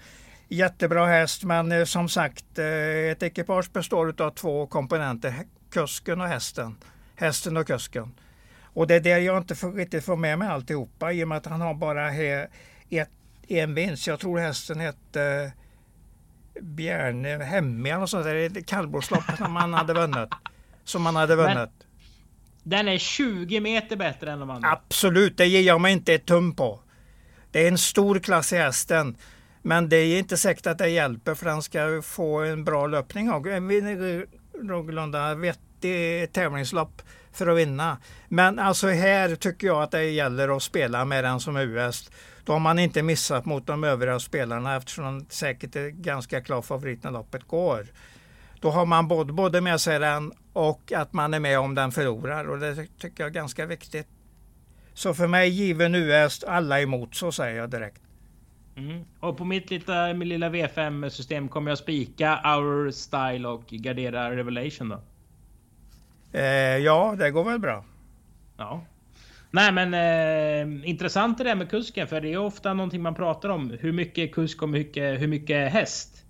Jättebra 0.47 1.05
häst, 1.05 1.43
men 1.43 1.71
eh, 1.71 1.83
som 1.83 2.09
sagt, 2.09 2.59
ett 2.59 3.23
ekipage 3.23 3.71
består 3.71 4.21
av 4.21 4.29
två 4.31 4.67
komponenter, 4.67 5.33
kusken 5.71 6.21
och 6.21 6.27
hästen. 6.27 6.75
Hästen 7.15 7.57
och 7.57 7.67
kusken. 7.67 8.13
Och 8.73 8.87
det 8.87 8.95
är 8.95 8.99
där 8.99 9.17
jag 9.17 9.37
inte 9.37 9.55
får, 9.55 9.71
riktigt 9.71 10.05
får 10.05 10.15
med 10.15 10.39
mig 10.39 10.47
alltihopa 10.47 11.11
i 11.11 11.23
och 11.23 11.27
med 11.27 11.37
att 11.37 11.45
han 11.45 11.61
har 11.61 11.73
bara 11.73 12.09
he, 12.09 12.47
ett, 12.89 13.09
en 13.47 13.73
vinst. 13.73 14.07
Jag 14.07 14.19
tror 14.19 14.39
hästen 14.39 14.79
hette 14.79 15.51
Bjärne 16.61 17.43
Hemme 17.43 17.95
och 17.95 18.09
sånt 18.09 18.23
där. 18.23 18.35
Ett 18.35 18.65
kallblodslopp 18.65 19.23
som 19.37 19.55
han 19.55 19.73
hade 19.73 19.93
vunnit. 19.93 20.29
Som 20.83 21.05
han 21.05 21.15
hade 21.15 21.35
vunnit. 21.35 21.69
Den 22.63 22.87
är 22.87 22.97
20 22.97 23.59
meter 23.59 23.95
bättre 23.95 24.31
än 24.31 24.39
de 24.39 24.49
andra. 24.49 24.69
Absolut, 24.69 25.37
det 25.37 25.45
ger 25.45 25.61
jag 25.61 25.81
mig 25.81 25.93
inte 25.93 26.13
ett 26.13 26.25
tum 26.25 26.55
på. 26.55 26.79
Det 27.51 27.63
är 27.63 27.67
en 27.67 27.77
stor 27.77 28.19
klass 28.19 28.53
i 28.53 28.57
hästen. 28.57 29.17
Men 29.61 29.89
det 29.89 29.97
är 29.97 30.19
inte 30.19 30.37
säkert 30.37 30.67
att 30.67 30.77
det 30.77 30.89
hjälper 30.89 31.35
för 31.35 31.45
den 31.45 31.61
ska 31.61 32.01
få 32.03 32.39
en 32.39 32.63
bra 32.63 32.87
löpning 32.87 33.31
och 33.31 33.47
en 33.47 33.67
någorlunda 34.61 35.35
vettig 35.35 36.33
tävlingslopp 36.33 37.01
för 37.33 37.47
att 37.47 37.57
vinna. 37.57 37.97
Men 38.27 38.59
alltså 38.59 38.87
här 38.87 39.35
tycker 39.35 39.67
jag 39.67 39.83
att 39.83 39.91
det 39.91 40.03
gäller 40.03 40.57
att 40.57 40.63
spela 40.63 41.05
med 41.05 41.23
den 41.23 41.39
som 41.39 41.57
US. 41.57 42.11
Då 42.45 42.53
har 42.53 42.59
man 42.59 42.79
inte 42.79 43.03
missat 43.03 43.45
mot 43.45 43.67
de 43.67 43.83
övriga 43.83 44.19
spelarna 44.19 44.75
eftersom 44.75 45.05
de 45.05 45.25
säkert 45.29 45.75
är 45.75 45.89
ganska 45.89 46.41
klar 46.41 46.61
favorit 46.61 47.03
när 47.03 47.11
loppet 47.11 47.47
går. 47.47 47.87
Då 48.59 48.69
har 48.69 48.85
man 48.85 49.07
både, 49.07 49.33
både 49.33 49.61
med 49.61 49.81
sig 49.81 49.99
den 49.99 50.31
och 50.53 50.91
att 50.91 51.13
man 51.13 51.33
är 51.33 51.39
med 51.39 51.59
om 51.59 51.75
den 51.75 51.91
förlorar 51.91 52.49
och 52.49 52.59
det 52.59 52.75
tycker 52.75 53.23
jag 53.23 53.29
är 53.29 53.33
ganska 53.33 53.65
viktigt. 53.65 54.07
Så 54.93 55.13
för 55.13 55.27
mig 55.27 55.49
given 55.49 55.95
US, 55.95 56.43
alla 56.43 56.81
emot 56.81 57.15
så 57.15 57.31
säger 57.31 57.57
jag 57.57 57.69
direkt. 57.69 58.01
Mm. 58.75 59.05
Och 59.19 59.37
på 59.37 59.45
mitt 59.45 59.69
lilla, 59.69 60.13
min 60.13 60.29
lilla 60.29 60.49
V5 60.49 61.09
system 61.09 61.49
kommer 61.49 61.71
jag 61.71 61.77
spika 61.77 62.57
Our 62.57 62.91
Style 62.91 63.47
och 63.47 63.67
gardera 63.67 64.35
Revelation 64.35 64.89
då? 64.89 65.01
Eh, 66.31 66.77
ja, 66.77 67.15
det 67.19 67.31
går 67.31 67.43
väl 67.43 67.59
bra. 67.59 67.85
Ja. 68.57 68.81
Nej 69.51 69.71
men 69.71 69.93
eh, 69.93 70.89
intressant 70.89 71.37
det 71.37 71.43
där 71.43 71.55
med 71.55 71.69
kusken 71.69 72.07
för 72.07 72.21
det 72.21 72.33
är 72.33 72.37
ofta 72.37 72.73
någonting 72.73 73.01
man 73.01 73.15
pratar 73.15 73.49
om. 73.49 73.77
Hur 73.79 73.91
mycket 73.91 74.33
kusk 74.33 74.61
och 74.61 74.67
hur 74.67 74.73
mycket, 74.73 75.21
hur 75.21 75.27
mycket 75.27 75.71
häst? 75.71 76.23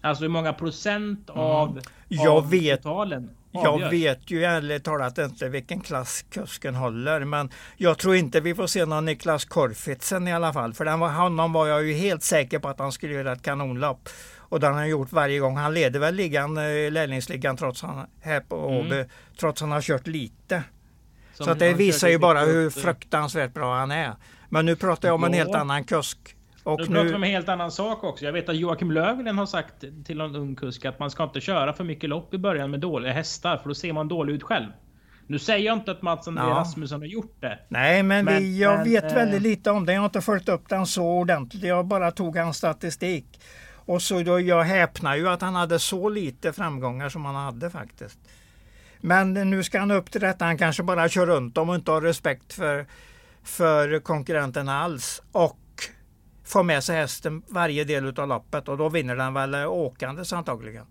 Alltså 0.00 0.24
hur 0.24 0.28
många 0.28 0.52
procent 0.52 1.30
mm. 1.30 1.40
av, 1.40 1.80
jag 2.08 2.36
av 2.36 2.50
vet, 2.50 2.82
totalen 2.82 3.30
avgörs. 3.52 3.82
Jag 3.82 3.90
vet 3.90 4.30
ju 4.30 4.44
ärligt 4.44 4.84
talat 4.84 5.18
inte 5.18 5.48
vilken 5.48 5.80
klass 5.80 6.24
kusken 6.30 6.74
håller. 6.74 7.24
Men 7.24 7.50
jag 7.76 7.98
tror 7.98 8.16
inte 8.16 8.40
vi 8.40 8.54
får 8.54 8.66
se 8.66 8.84
någon 8.84 9.04
Niklas 9.04 9.44
Korfitsen 9.44 10.28
i 10.28 10.32
alla 10.32 10.52
fall. 10.52 10.74
För 10.74 10.84
den 10.84 11.00
var, 11.00 11.10
honom 11.10 11.52
var 11.52 11.66
jag 11.66 11.86
ju 11.86 11.92
helt 11.92 12.22
säker 12.22 12.58
på 12.58 12.68
att 12.68 12.78
han 12.78 12.92
skulle 12.92 13.14
göra 13.14 13.32
ett 13.32 13.42
kanonlopp. 13.42 14.08
Och 14.36 14.60
det 14.60 14.66
har 14.66 14.74
han 14.74 14.88
gjort 14.88 15.12
varje 15.12 15.38
gång. 15.38 15.56
Han 15.56 15.74
leder 15.74 16.00
väl 16.00 16.14
ligan, 16.14 16.56
eh, 16.56 16.90
lärlingsligan 16.90 17.56
trots 17.56 17.82
han, 17.82 18.06
här 18.20 18.40
på 18.40 18.56
mm. 18.56 18.86
Åby, 18.86 19.04
trots 19.40 19.60
han 19.60 19.70
har 19.70 19.82
kört 19.82 20.06
lite. 20.06 20.62
Så 21.44 21.50
att 21.50 21.58
det 21.58 21.72
visar 21.72 22.08
ju 22.08 22.18
bara 22.18 22.40
hur 22.40 22.70
fruktansvärt 22.70 23.54
bra 23.54 23.74
han 23.74 23.90
är. 23.90 24.14
Men 24.48 24.66
nu 24.66 24.76
pratar 24.76 25.08
jag 25.08 25.14
om 25.14 25.24
en 25.24 25.32
helt 25.32 25.54
annan 25.54 25.84
kusk. 25.84 26.18
Och 26.62 26.80
nu 26.80 26.86
pratar 26.86 27.04
vi 27.04 27.14
om 27.14 27.22
en 27.22 27.30
helt 27.30 27.48
annan 27.48 27.70
sak 27.70 28.04
också. 28.04 28.24
Jag 28.24 28.32
vet 28.32 28.48
att 28.48 28.56
Joakim 28.56 28.90
Löfgren 28.90 29.38
har 29.38 29.46
sagt 29.46 29.84
till 30.04 30.16
någon 30.16 30.36
ung 30.36 30.56
kusk 30.56 30.84
att 30.84 30.98
man 30.98 31.10
ska 31.10 31.24
inte 31.24 31.40
köra 31.40 31.72
för 31.72 31.84
mycket 31.84 32.10
lopp 32.10 32.34
i 32.34 32.38
början 32.38 32.70
med 32.70 32.80
dåliga 32.80 33.12
hästar 33.12 33.56
för 33.56 33.68
då 33.68 33.74
ser 33.74 33.92
man 33.92 34.08
dålig 34.08 34.34
ut 34.34 34.42
själv. 34.42 34.66
Nu 35.26 35.38
säger 35.38 35.66
jag 35.66 35.76
inte 35.76 35.90
att 35.90 36.02
Mats 36.02 36.28
André 36.28 36.44
ja. 36.44 36.50
Rasmusson 36.50 37.00
har 37.00 37.06
gjort 37.06 37.36
det. 37.40 37.58
Nej, 37.68 38.02
men, 38.02 38.24
men 38.24 38.42
vi, 38.42 38.60
jag 38.60 38.76
men, 38.76 38.84
vet 38.84 39.04
äh... 39.04 39.14
väldigt 39.14 39.42
lite 39.42 39.70
om 39.70 39.86
det. 39.86 39.92
Jag 39.92 40.00
har 40.00 40.06
inte 40.06 40.20
följt 40.20 40.48
upp 40.48 40.68
den 40.68 40.86
så 40.86 41.04
ordentligt. 41.04 41.62
Jag 41.62 41.86
bara 41.86 42.10
tog 42.10 42.36
hans 42.36 42.56
statistik. 42.56 43.40
Och 43.74 44.02
så 44.02 44.22
då 44.22 44.40
jag 44.40 44.62
häpnar 44.62 45.16
ju 45.16 45.28
att 45.28 45.42
han 45.42 45.54
hade 45.54 45.78
så 45.78 46.08
lite 46.08 46.52
framgångar 46.52 47.08
som 47.08 47.24
han 47.24 47.34
hade 47.34 47.70
faktiskt. 47.70 48.18
Men 49.00 49.34
nu 49.34 49.62
ska 49.62 49.78
han 49.78 49.90
upp 49.90 50.10
till 50.10 50.20
detta. 50.20 50.44
Han 50.44 50.58
kanske 50.58 50.82
bara 50.82 51.08
kör 51.08 51.26
runt 51.26 51.54
dem 51.54 51.68
och 51.68 51.74
inte 51.74 51.90
har 51.90 52.00
respekt 52.00 52.52
för, 52.52 52.86
för 53.42 53.98
konkurrenterna 53.98 54.78
alls. 54.78 55.22
Och 55.32 55.58
får 56.44 56.62
med 56.62 56.84
sig 56.84 56.96
hästen 56.96 57.42
varje 57.48 57.84
del 57.84 58.20
av 58.20 58.28
loppet 58.28 58.68
och 58.68 58.78
då 58.78 58.88
vinner 58.88 59.16
den 59.16 59.34
väl 59.34 59.54
åkandes 59.54 60.32
antagligen. 60.32 60.86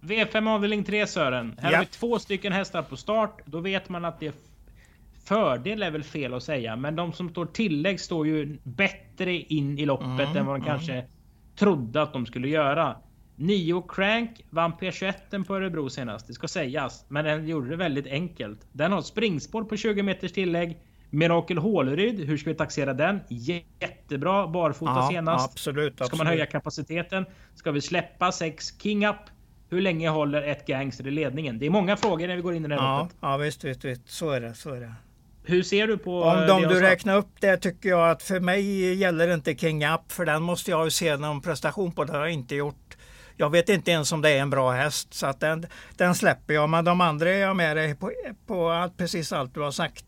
V5 0.00 0.54
avdelning 0.54 0.84
3 0.84 1.06
Sören. 1.06 1.58
Här 1.58 1.72
ja. 1.72 1.76
har 1.76 1.84
vi 1.84 1.90
två 1.90 2.18
stycken 2.18 2.52
hästar 2.52 2.82
på 2.82 2.96
start. 2.96 3.40
Då 3.44 3.60
vet 3.60 3.88
man 3.88 4.04
att 4.04 4.20
det 4.20 4.26
är 4.26 4.32
fördel 5.24 5.82
är 5.82 5.90
väl 5.90 6.02
fel 6.02 6.34
att 6.34 6.42
säga, 6.42 6.76
men 6.76 6.96
de 6.96 7.12
som 7.12 7.30
står 7.30 7.46
tillägg 7.46 8.00
står 8.00 8.26
ju 8.26 8.58
bättre 8.62 9.34
in 9.34 9.78
i 9.78 9.86
loppet 9.86 10.06
mm, 10.06 10.36
än 10.36 10.46
vad 10.46 10.60
de 10.60 10.62
mm. 10.62 10.66
kanske 10.66 11.04
trodde 11.56 12.02
att 12.02 12.12
de 12.12 12.26
skulle 12.26 12.48
göra. 12.48 12.96
Nio 13.40 13.82
Crank 13.88 14.44
vann 14.50 14.72
P21 14.72 15.44
på 15.44 15.56
Örebro 15.56 15.90
senast, 15.90 16.26
det 16.26 16.32
ska 16.32 16.48
sägas. 16.48 17.04
Men 17.08 17.24
den 17.24 17.48
gjorde 17.48 17.70
det 17.70 17.76
väldigt 17.76 18.06
enkelt. 18.06 18.58
Den 18.72 18.92
har 18.92 19.02
springspår 19.02 19.64
på 19.64 19.76
20 19.76 20.02
meters 20.02 20.32
tillägg. 20.32 20.78
Mirakel 21.10 21.58
Håleryd, 21.58 22.20
hur 22.20 22.36
ska 22.36 22.50
vi 22.50 22.56
taxera 22.56 22.94
den? 22.94 23.20
Jättebra 23.28 24.46
barfota 24.46 24.92
ja, 24.96 25.08
senast. 25.10 25.50
Absolut, 25.50 26.00
Ska 26.06 26.16
man 26.16 26.26
höja 26.26 26.46
kapaciteten? 26.46 27.26
Ska 27.54 27.70
vi 27.70 27.80
släppa 27.80 28.32
6 28.32 28.80
King 28.82 29.06
Up? 29.06 29.16
Hur 29.70 29.80
länge 29.80 30.08
håller 30.08 30.42
ett 30.42 30.66
gangster 30.66 31.06
i 31.06 31.10
ledningen? 31.10 31.58
Det 31.58 31.66
är 31.66 31.70
många 31.70 31.96
frågor 31.96 32.26
när 32.26 32.36
vi 32.36 32.42
går 32.42 32.54
in 32.54 32.64
i 32.64 32.68
det 32.68 32.74
här 32.74 32.82
ja, 32.82 32.98
loppet. 32.98 33.16
Ja 33.20 33.36
visst, 33.36 33.64
visst, 33.64 33.84
visst, 33.84 34.10
så 34.10 34.30
är 34.30 34.40
det. 34.40 34.54
Så 34.54 34.74
är 34.74 34.80
det. 34.80 34.94
Hur 35.44 35.62
ser 35.62 35.86
du 35.86 35.98
på 35.98 36.22
Om 36.22 36.46
de 36.46 36.62
du 36.62 36.80
räknar 36.80 37.16
upp 37.16 37.40
det 37.40 37.56
tycker 37.56 37.88
jag 37.88 38.10
att 38.10 38.22
för 38.22 38.40
mig 38.40 38.94
gäller 38.94 39.34
inte 39.34 39.54
King 39.54 39.86
Up 39.86 40.12
för 40.12 40.26
den 40.26 40.42
måste 40.42 40.70
jag 40.70 40.84
ju 40.84 40.90
se 40.90 41.16
någon 41.16 41.40
prestation 41.40 41.92
på. 41.92 42.04
Det 42.04 42.12
har 42.12 42.20
jag 42.20 42.32
inte 42.32 42.54
gjort. 42.54 42.97
Jag 43.40 43.50
vet 43.50 43.68
inte 43.68 43.90
ens 43.90 44.12
om 44.12 44.22
det 44.22 44.30
är 44.30 44.40
en 44.40 44.50
bra 44.50 44.70
häst 44.70 45.14
så 45.14 45.26
att 45.26 45.40
den, 45.40 45.66
den 45.96 46.14
släpper 46.14 46.54
jag. 46.54 46.70
Men 46.70 46.84
de 46.84 47.00
andra 47.00 47.30
är 47.30 47.38
jag 47.38 47.56
med 47.56 47.76
dig 47.76 47.94
på, 47.94 48.12
på 48.46 48.70
allt, 48.70 48.96
precis 48.96 49.32
allt 49.32 49.54
du 49.54 49.60
har 49.60 49.70
sagt. 49.70 50.04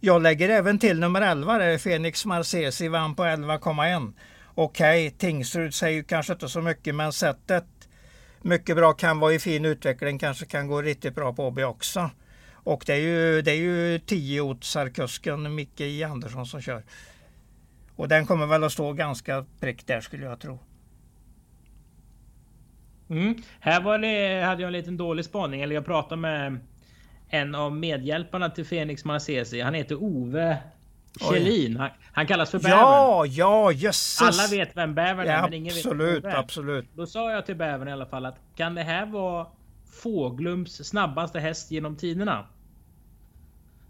Jag 0.00 0.22
lägger 0.22 0.48
även 0.48 0.78
till 0.78 1.00
nummer 1.00 1.20
11 1.20 1.58
där 1.58 1.78
Fenix 1.78 2.26
Marcesi 2.26 2.88
vann 2.88 3.14
på 3.14 3.22
11,1. 3.22 4.12
Okej, 4.54 5.06
okay, 5.06 5.18
Tingsrud 5.18 5.74
säger 5.74 6.02
kanske 6.02 6.32
inte 6.32 6.48
så 6.48 6.60
mycket 6.60 6.94
men 6.94 7.12
sättet 7.12 7.64
mycket 8.42 8.76
bra 8.76 8.92
kan 8.92 9.20
vara 9.20 9.34
i 9.34 9.38
fin 9.38 9.64
utveckling, 9.64 10.18
kanske 10.18 10.46
kan 10.46 10.66
gå 10.66 10.82
riktigt 10.82 11.14
bra 11.14 11.32
på 11.32 11.46
Åby 11.46 11.62
också. 11.62 12.10
Och 12.52 12.82
det 12.86 12.92
är 12.92 13.00
ju, 13.00 13.42
det 13.42 13.50
är 13.50 13.56
ju 13.56 13.98
tiotsarkusken 13.98 15.54
Micke 15.54 15.80
J 15.80 16.04
Andersson 16.04 16.46
som 16.46 16.60
kör. 16.60 16.84
Och 17.96 18.08
den 18.08 18.26
kommer 18.26 18.46
väl 18.46 18.64
att 18.64 18.72
stå 18.72 18.92
ganska 18.92 19.46
prick 19.60 19.86
där 19.86 20.00
skulle 20.00 20.24
jag 20.24 20.40
tro. 20.40 20.58
Mm. 23.10 23.34
Här 23.60 23.80
var 23.80 23.98
det, 23.98 24.42
hade 24.44 24.62
jag 24.62 24.66
en 24.66 24.72
liten 24.72 24.96
dålig 24.96 25.24
spaning. 25.24 25.60
Eller 25.60 25.74
jag 25.74 25.84
pratade 25.84 26.20
med 26.20 26.58
en 27.28 27.54
av 27.54 27.76
medhjälparna 27.76 28.50
till 28.50 28.66
Fenix 28.66 29.04
Marcesi. 29.04 29.60
Han 29.60 29.74
heter 29.74 30.02
Ove 30.02 30.58
Kjellin. 31.20 31.76
Han, 31.76 31.90
han, 32.12 32.26
kallas 32.26 32.50
för 32.50 32.58
Bävern. 32.58 32.78
Ja, 32.78 33.26
ja, 33.26 33.72
jösses! 33.72 34.22
Alla 34.22 34.48
vet 34.50 34.76
vem 34.76 34.94
Bävern 34.94 35.26
är, 35.26 35.32
ja, 35.32 35.42
men 35.42 35.54
ingen 35.54 35.74
absolut, 35.76 36.24
vet 36.24 36.32
vem 36.32 36.40
absolut. 36.40 36.88
Då 36.94 37.06
sa 37.06 37.32
jag 37.32 37.46
till 37.46 37.56
Bävern 37.56 37.88
i 37.88 37.92
alla 37.92 38.06
fall 38.06 38.26
att 38.26 38.36
kan 38.56 38.74
det 38.74 38.82
här 38.82 39.06
vara 39.06 39.46
Fåglums 40.02 40.88
snabbaste 40.88 41.40
häst 41.40 41.70
genom 41.70 41.96
tiderna? 41.96 42.46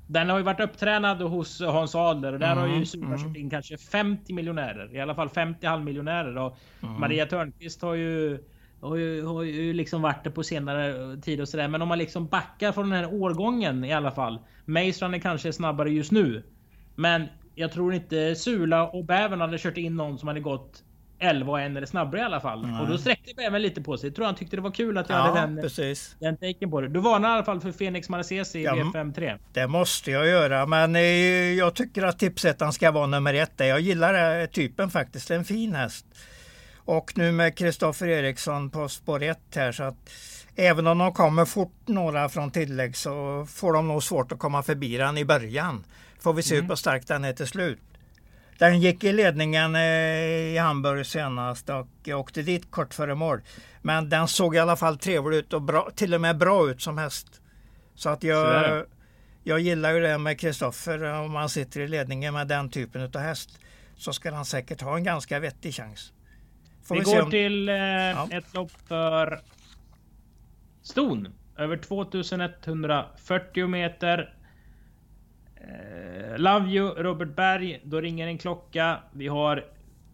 Den 0.07 0.31
har 0.31 0.39
ju 0.39 0.45
varit 0.45 0.61
upptränad 0.61 1.23
hos 1.23 1.61
Hans 1.61 1.95
Adler 1.95 2.33
och 2.33 2.39
där 2.39 2.53
mm, 2.53 2.59
har 2.59 2.79
ju 2.79 2.87
Sura 2.87 3.07
mm. 3.07 3.19
kört 3.19 3.37
in 3.37 3.51
kanske 3.51 3.79
50 3.79 4.33
miljonärer. 4.33 4.95
I 4.95 5.01
alla 5.01 5.15
fall 5.15 5.29
50 5.29 5.67
halvmiljonärer. 5.67 6.39
Och 6.39 6.59
mm. 6.83 7.01
Maria 7.01 7.27
Törnqvist 7.27 7.83
har 7.83 7.95
ju 7.95 8.39
har 8.81 8.97
ju, 8.97 9.25
har 9.25 9.43
ju 9.43 9.73
liksom 9.73 10.03
varit 10.03 10.25
det 10.25 10.31
på 10.31 10.43
senare 10.43 11.17
tid 11.17 11.41
och 11.41 11.49
sådär. 11.49 11.69
Men 11.69 11.83
om 11.83 11.89
man 11.89 11.99
liksom 11.99 12.27
backar 12.27 12.73
från 12.73 12.91
den 12.91 12.99
här 12.99 13.15
årgången 13.15 13.85
i 13.85 13.93
alla 13.93 14.11
fall. 14.11 14.39
Maestran 14.65 15.15
är 15.15 15.19
kanske 15.19 15.53
snabbare 15.53 15.91
just 15.91 16.13
nu. 16.13 16.43
Men 16.95 17.27
jag 17.55 17.73
tror 17.73 17.95
inte 17.95 18.35
Sula 18.35 18.89
och 18.89 19.05
Bävern 19.05 19.41
hade 19.41 19.59
kört 19.59 19.77
in 19.77 19.97
någon 19.97 20.19
som 20.19 20.29
hade 20.29 20.41
gått 20.41 20.85
11 21.19 21.53
och 21.53 21.61
en 21.61 21.77
eller 21.77 21.87
snabbare 21.87 22.21
i 22.21 22.25
alla 22.25 22.41
fall. 22.41 22.65
Mm. 22.65 22.81
Och 22.81 22.89
då 22.89 22.99
sträckte 22.99 23.35
Bävern 23.37 23.63
lite 23.63 23.83
på 23.83 23.99
sig. 23.99 24.09
Jag 24.09 24.17
tror 24.17 24.27
han 24.27 24.35
tyckte 24.35 24.57
det 24.57 24.63
var 24.63 24.71
kul 24.71 24.99
att 24.99 25.09
jag 25.09 25.19
ja, 25.19 25.23
hade 25.23 25.41
den, 25.41 25.63
precis. 25.63 26.17
den 26.21 26.37
taken 26.37 26.71
på 26.71 26.81
det. 26.81 26.89
Du 26.89 27.01
varnar 27.01 27.29
i 27.29 27.33
alla 27.33 27.45
fall 27.45 27.61
för 27.61 27.73
Fenix 27.73 28.09
Maracesi 28.09 28.59
i 28.59 28.65
ja, 28.65 28.75
V53. 28.75 29.39
Det 29.53 29.67
måste 29.67 30.11
jag 30.11 30.27
göra. 30.27 30.67
Men 30.67 30.97
eh, 30.97 31.03
jag 31.53 31.75
tycker 31.75 32.03
att 32.03 32.19
tipsettan 32.19 32.73
ska 32.73 32.91
vara 32.91 33.07
nummer 33.07 33.35
ett. 33.35 33.53
Jag 33.57 33.81
gillar 33.81 34.47
typen 34.47 34.91
faktiskt. 34.91 35.31
En 35.31 35.45
fin 35.45 35.75
häst. 35.75 36.07
Och 36.89 37.13
nu 37.19 37.33
med 37.33 37.59
Kristoffer 37.59 38.09
Eriksson 38.09 38.71
på 38.71 38.89
spår 38.89 39.23
1 39.23 39.39
här 39.55 39.73
så 39.73 39.83
att 39.83 40.11
även 40.57 40.87
om 40.87 40.99
de 40.99 41.13
kommer 41.13 41.45
fort 41.45 41.75
några 41.87 42.29
från 42.29 42.51
tillägg 42.51 42.97
så 42.97 43.47
får 43.51 43.73
de 43.73 43.89
nog 43.89 44.03
svårt 44.03 44.33
att 44.33 44.39
komma 44.39 44.63
förbi 44.63 44.97
den 44.97 45.19
i 45.19 45.25
början. 45.25 45.85
Får 46.21 46.33
vi 46.33 46.43
se 46.43 46.55
mm. 46.57 46.69
hur 46.69 46.77
stark 46.77 47.07
den 47.07 47.25
är 47.25 47.33
till 47.33 47.47
slut. 47.47 47.81
Den 48.59 48.81
gick 48.81 49.05
i 49.05 49.13
ledningen 49.13 49.75
eh, 49.75 49.83
i 49.83 50.59
Hamburg 50.59 51.07
senast 51.07 51.69
och 51.69 52.09
åkte 52.09 52.43
dit 52.43 52.71
kort 52.71 52.95
före 52.95 53.15
mål. 53.15 53.41
Men 53.83 54.09
den 54.09 54.29
såg 54.29 54.57
i 54.57 54.59
alla 54.59 54.77
fall 54.77 54.99
trevlig 54.99 55.37
ut 55.39 55.53
och 55.53 55.63
bra, 55.63 55.91
till 55.97 56.15
och 56.15 56.21
med 56.21 56.39
bra 56.39 56.71
ut 56.71 56.83
som 56.83 56.99
häst. 56.99 57.41
Så 57.95 58.09
att 58.09 58.23
jag, 58.23 58.85
jag 59.45 59.61
gillar 59.61 59.93
ju 59.93 60.01
det 60.01 60.19
med 60.19 60.41
Kristoffer. 60.41 61.05
Om 61.05 61.33
man 61.33 61.49
sitter 61.49 61.81
i 61.81 61.89
ledningen 61.89 62.35
med 62.35 62.49
den 62.49 62.71
typen 62.71 63.03
av 63.03 63.21
häst 63.21 63.51
så 63.97 64.13
ska 64.13 64.35
han 64.35 64.45
säkert 64.45 64.81
ha 64.81 64.97
en 64.97 65.05
ganska 65.05 65.41
vettig 65.41 65.75
chans. 65.75 66.13
Vi, 66.91 66.99
vi 66.99 67.05
går 67.05 67.31
till 67.31 67.69
eh, 67.69 67.75
ja. 67.77 68.29
ett 68.31 68.55
lopp 68.55 68.71
för 68.89 69.41
ston. 70.83 71.29
Över 71.57 71.77
2140 71.77 73.67
meter. 73.67 74.35
Eh, 75.57 76.39
Love 76.39 76.69
you 76.69 77.03
Robert 77.03 77.37
Berg. 77.37 77.81
Då 77.85 78.01
ringer 78.01 78.27
en 78.27 78.39
klocka. 78.39 78.99
Vi 79.13 79.29
har 79.29 79.65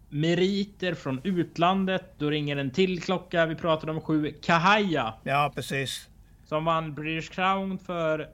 meriter 0.09 0.93
från 0.93 1.21
utlandet. 1.23 2.13
Då 2.17 2.29
ringer 2.29 2.57
en 2.57 2.71
till 2.71 3.01
klocka. 3.01 3.45
Vi 3.45 3.55
pratade 3.55 3.91
om 3.91 4.01
sju 4.01 4.33
Kahaya. 4.41 5.13
Ja, 5.23 5.51
precis. 5.55 6.09
Som 6.45 6.65
vann 6.65 6.93
British 6.93 7.31
Crown 7.31 7.77
för 7.79 8.29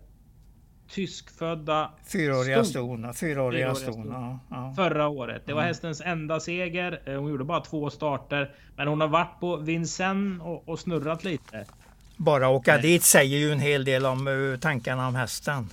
tyskfödda 0.92 1.92
Fyraåriga 2.12 2.64
ston. 2.64 3.14
Fyraåriga 3.14 3.76
ston. 3.76 4.08
Ja, 4.12 4.40
ja. 4.50 4.74
Förra 4.76 5.08
året. 5.08 5.42
Det 5.46 5.54
var 5.54 5.62
mm. 5.62 5.68
hästens 5.68 6.02
enda 6.02 6.40
seger. 6.40 7.02
Eh, 7.06 7.20
hon 7.20 7.30
gjorde 7.30 7.44
bara 7.44 7.62
två 7.62 7.90
starter. 7.90 8.52
Men 8.76 8.88
hon 8.88 9.02
har 9.02 9.08
varit 9.08 9.40
på 9.40 9.56
Vincennes 9.58 10.42
och, 10.42 10.70
och 10.70 10.80
snurrat 10.80 11.24
lite. 11.24 11.66
Bara 12.18 12.50
åka 12.50 12.74
Nej. 12.74 12.82
dit 12.82 13.04
säger 13.04 13.38
ju 13.38 13.52
en 13.52 13.60
hel 13.60 13.86
del 13.86 14.06
om 14.06 14.28
uh, 14.28 14.58
tankarna 14.58 15.08
om 15.08 15.16
hästen. 15.16 15.70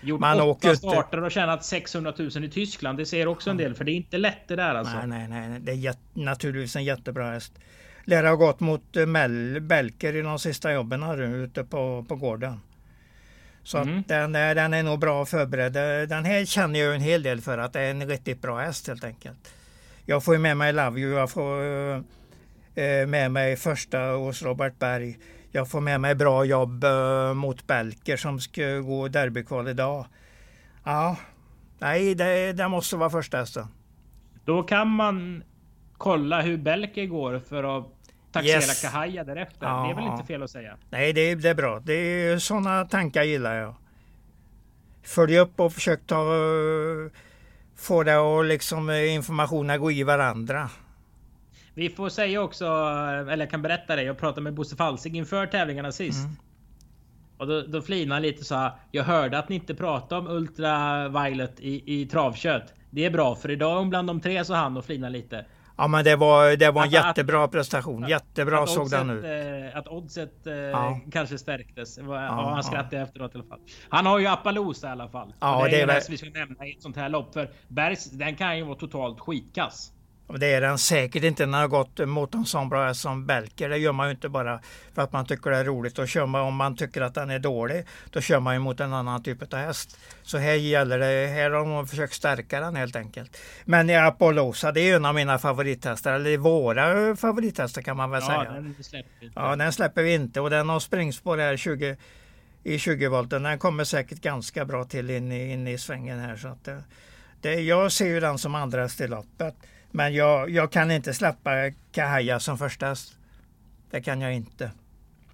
Gjort 0.00 0.20
Man 0.20 0.40
åtta 0.40 0.76
starter 0.76 1.24
och 1.24 1.30
tjänat 1.30 1.64
600 1.64 2.12
000 2.18 2.44
i 2.44 2.50
Tyskland. 2.50 2.98
Det 2.98 3.06
säger 3.06 3.28
också 3.28 3.50
en 3.50 3.56
del. 3.56 3.74
För 3.74 3.84
det 3.84 3.92
är 3.92 3.94
inte 3.94 4.18
lätt 4.18 4.48
det 4.48 4.56
där 4.56 4.74
alltså. 4.74 5.06
Nej, 5.06 5.28
nej, 5.28 5.48
nej. 5.48 5.60
Det 5.60 5.72
är 5.72 5.94
naturligtvis 6.12 6.76
en 6.76 6.84
jättebra 6.84 7.30
häst. 7.30 7.52
Lär 8.04 8.24
ha 8.24 8.34
gått 8.34 8.60
mot 8.60 8.96
uh, 8.96 9.06
Mel 9.06 9.60
Belker 9.60 10.16
i 10.16 10.22
de 10.22 10.38
sista 10.38 10.72
jobben 10.72 11.02
här 11.02 11.22
ute 11.22 11.64
på, 11.64 12.04
på 12.08 12.16
gården. 12.16 12.60
Så 13.62 13.78
mm. 13.78 14.02
den, 14.06 14.34
är, 14.34 14.54
den 14.54 14.74
är 14.74 14.82
nog 14.82 14.98
bra 14.98 15.26
förberedd. 15.26 15.72
Den 16.08 16.24
här 16.24 16.44
känner 16.44 16.80
jag 16.80 16.94
en 16.94 17.00
hel 17.00 17.22
del 17.22 17.40
för 17.40 17.58
att 17.58 17.72
det 17.72 17.80
är 17.80 17.90
en 17.90 18.08
riktigt 18.08 18.42
bra 18.42 18.58
häst 18.58 18.88
helt 18.88 19.04
enkelt. 19.04 19.54
Jag 20.06 20.24
får 20.24 20.38
med 20.38 20.56
mig 20.56 20.72
Love 20.72 21.00
You, 21.00 21.12
jag 21.12 21.30
får 21.30 21.62
eh, 22.74 23.06
med 23.06 23.30
mig 23.30 23.56
första 23.56 23.98
hos 23.98 24.42
Robert 24.42 24.78
Berg. 24.78 25.18
Jag 25.52 25.70
får 25.70 25.80
med 25.80 26.00
mig 26.00 26.14
bra 26.14 26.44
jobb 26.44 26.84
eh, 26.84 27.34
mot 27.34 27.66
Belker 27.66 28.16
som 28.16 28.40
ska 28.40 28.78
gå 28.78 29.08
derbykval 29.08 29.68
idag. 29.68 30.06
Ja, 30.84 31.16
nej 31.78 32.14
det, 32.14 32.52
det 32.52 32.68
måste 32.68 32.96
vara 32.96 33.10
första 33.10 33.38
hästen. 33.38 33.66
Då 34.44 34.62
kan 34.62 34.88
man 34.88 35.44
kolla 35.96 36.42
hur 36.42 36.56
Belker 36.56 37.06
går 37.06 37.38
för 37.48 37.78
att 37.78 37.99
taxera 38.32 38.56
yes. 38.56 38.82
Kahaya 38.82 39.24
därefter. 39.24 39.66
Ja, 39.66 39.82
det 39.82 39.90
är 39.90 39.94
väl 39.94 40.12
inte 40.12 40.26
fel 40.26 40.42
att 40.42 40.50
säga? 40.50 40.76
Nej, 40.90 41.12
det 41.12 41.20
är, 41.20 41.36
det 41.36 41.48
är 41.48 41.54
bra. 41.54 41.80
Det 41.80 41.92
är 41.92 42.38
sådana 42.38 42.84
tankar 42.84 43.22
gillar 43.22 43.54
jag. 43.54 43.74
Följ 45.02 45.38
upp 45.38 45.60
och 45.60 45.72
försök 45.72 46.06
ta, 46.06 46.24
få 47.76 48.02
det 48.02 48.16
och 48.16 48.44
liksom 48.44 48.90
eh, 48.90 49.14
informationen 49.14 49.80
gå 49.80 49.90
i 49.90 50.02
varandra. 50.02 50.70
Vi 51.74 51.90
får 51.90 52.08
säga 52.08 52.42
också, 52.42 52.64
eller 53.30 53.38
jag 53.38 53.50
kan 53.50 53.62
berätta 53.62 53.96
det. 53.96 54.02
Jag 54.02 54.18
pratade 54.18 54.40
med 54.40 54.54
Bosse 54.54 54.76
Falsing 54.76 55.16
inför 55.16 55.46
tävlingarna 55.46 55.92
sist. 55.92 56.24
Mm. 56.24 56.36
Och 57.38 57.46
då, 57.46 57.60
då 57.60 57.82
flinade 57.82 58.14
han 58.14 58.22
lite 58.22 58.44
så 58.44 58.70
Jag 58.90 59.04
hörde 59.04 59.38
att 59.38 59.48
ni 59.48 59.54
inte 59.54 59.74
pratade 59.74 60.20
om 60.20 60.36
Ultra 60.36 61.08
Violet 61.08 61.60
i, 61.60 62.00
i 62.00 62.06
travkött. 62.06 62.74
Det 62.90 63.04
är 63.04 63.10
bra 63.10 63.34
för 63.34 63.50
idag 63.50 63.72
är 63.72 63.78
hon 63.78 63.90
bland 63.90 64.08
de 64.08 64.20
tre 64.20 64.44
så 64.44 64.54
han 64.54 64.76
och 64.76 64.84
flinade 64.84 65.12
lite. 65.12 65.44
Ja 65.80 65.88
men 65.88 66.04
det 66.04 66.16
var, 66.16 66.56
det 66.56 66.70
var 66.70 66.82
en 66.82 66.88
att, 66.88 66.92
jättebra 66.92 67.44
att, 67.44 67.52
prestation. 67.52 68.08
Jättebra 68.08 68.62
att 68.62 68.70
såg 68.70 68.82
oddset, 68.82 68.98
den 68.98 69.10
ut. 69.10 69.24
Eh, 69.72 69.78
att 69.78 69.88
oddset 69.88 70.46
eh, 70.46 70.54
ja. 70.54 71.00
kanske 71.12 71.38
stärktes. 71.38 71.98
Ja, 71.98 72.04
ja, 72.04 72.50
han 72.54 72.64
skrattade 72.64 72.96
ja. 72.96 73.02
efteråt 73.02 73.34
i 73.34 73.38
alla 73.38 73.46
fall. 73.46 73.60
Han 73.88 74.06
har 74.06 74.18
ju 74.18 74.26
Appaloosa 74.26 74.88
i 74.88 74.90
alla 74.90 75.08
fall. 75.08 75.34
Ja, 75.40 75.64
det, 75.64 75.70
det 75.70 75.80
är 75.80 75.86
det 75.86 76.06
vi 76.10 76.16
ska 76.16 76.30
nämna 76.30 76.66
i 76.66 76.72
ett 76.72 76.82
sånt 76.82 76.96
här 76.96 77.08
lopp. 77.08 77.32
För 77.34 77.50
Bergs, 77.68 78.10
den 78.10 78.36
kan 78.36 78.58
ju 78.58 78.64
vara 78.64 78.74
totalt 78.74 79.20
skitkass. 79.20 79.92
Det 80.38 80.46
är 80.46 80.60
den 80.60 80.78
säkert 80.78 81.24
inte 81.24 81.46
när 81.46 81.58
det 81.58 81.64
har 81.64 81.68
gått 81.68 82.08
mot 82.08 82.34
en 82.34 82.44
sån 82.44 82.68
bra 82.68 82.86
häst 82.86 83.00
som 83.00 83.26
Belker. 83.26 83.68
Det 83.68 83.78
gör 83.78 83.92
man 83.92 84.06
ju 84.06 84.10
inte 84.10 84.28
bara 84.28 84.60
för 84.94 85.02
att 85.02 85.12
man 85.12 85.26
tycker 85.26 85.50
det 85.50 85.56
är 85.56 85.64
roligt. 85.64 85.98
Och 85.98 86.08
kör 86.08 86.26
man, 86.26 86.40
om 86.40 86.56
man 86.56 86.76
tycker 86.76 87.00
att 87.00 87.14
den 87.14 87.30
är 87.30 87.38
dålig, 87.38 87.84
då 88.10 88.20
kör 88.20 88.40
man 88.40 88.54
ju 88.54 88.60
mot 88.60 88.80
en 88.80 88.92
annan 88.92 89.22
typ 89.22 89.52
av 89.52 89.58
häst. 89.58 89.98
Så 90.22 90.38
här 90.38 90.54
gäller 90.54 90.98
det, 90.98 91.26
här 91.26 91.50
har 91.50 91.64
de 91.64 91.88
försökt 91.88 92.14
stärka 92.14 92.60
den 92.60 92.76
helt 92.76 92.96
enkelt. 92.96 93.36
Men 93.64 93.90
Apollosa, 94.06 94.72
det 94.72 94.80
är 94.80 94.96
en 94.96 95.04
av 95.04 95.14
mina 95.14 95.38
favorithästar, 95.38 96.12
eller 96.12 96.36
våra 96.36 97.16
favorithästar 97.16 97.82
kan 97.82 97.96
man 97.96 98.10
väl 98.10 98.22
ja, 98.22 98.26
säga. 98.26 98.52
Den 98.52 98.74
släpper 98.82 99.20
vi 99.20 99.26
inte. 99.26 99.40
Ja, 99.40 99.56
den 99.56 99.72
släpper 99.72 100.02
vi 100.02 100.14
inte 100.14 100.40
och 100.40 100.50
den 100.50 100.68
har 100.68 100.80
springspår 100.80 101.38
här 101.38 101.56
20 101.56 101.96
i 102.62 102.78
20 102.78 103.08
volten. 103.08 103.42
Den 103.42 103.58
kommer 103.58 103.84
säkert 103.84 104.20
ganska 104.20 104.64
bra 104.64 104.84
till 104.84 105.10
in 105.10 105.32
i, 105.32 105.52
in 105.52 105.68
i 105.68 105.78
svängen 105.78 106.18
här. 106.18 106.36
Så 106.36 106.48
att 106.48 106.64
det, 106.64 106.84
det, 107.40 107.60
jag 107.60 107.92
ser 107.92 108.06
ju 108.06 108.20
den 108.20 108.38
som 108.38 108.54
andra 108.54 108.88
i 109.00 109.06
loppet. 109.06 109.54
Men 109.90 110.14
jag, 110.14 110.50
jag 110.50 110.72
kan 110.72 110.90
inte 110.90 111.14
släppa 111.14 111.50
Kahaya 111.92 112.40
som 112.40 112.58
första 112.58 112.94
Det 113.90 114.00
kan 114.00 114.20
jag 114.20 114.34
inte. 114.34 114.70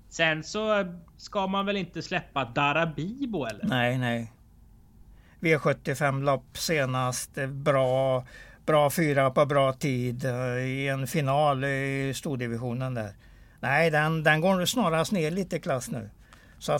Sen 0.09 0.45
så 0.45 0.95
ska 1.16 1.47
man 1.47 1.66
väl 1.66 1.77
inte 1.77 2.03
släppa 2.03 2.45
Darabibo 2.45 3.45
eller? 3.45 3.64
Nej, 3.64 3.99
nej. 3.99 4.33
V75 5.40 6.25
lopp 6.25 6.59
senast. 6.59 7.35
Bra, 7.49 8.27
bra 8.66 8.90
fyra 8.90 9.31
på 9.31 9.47
bra 9.47 9.73
tid 9.73 10.25
i 10.61 10.88
en 10.88 11.07
final 11.07 11.64
i 11.64 12.12
stordivisionen 12.14 12.95
där. 12.95 13.12
Nej, 13.61 13.90
den, 13.90 14.23
den 14.23 14.40
går 14.40 14.64
snarast 14.64 15.12
ner 15.12 15.31
lite 15.31 15.59
klass 15.59 15.90
nu. 15.90 16.11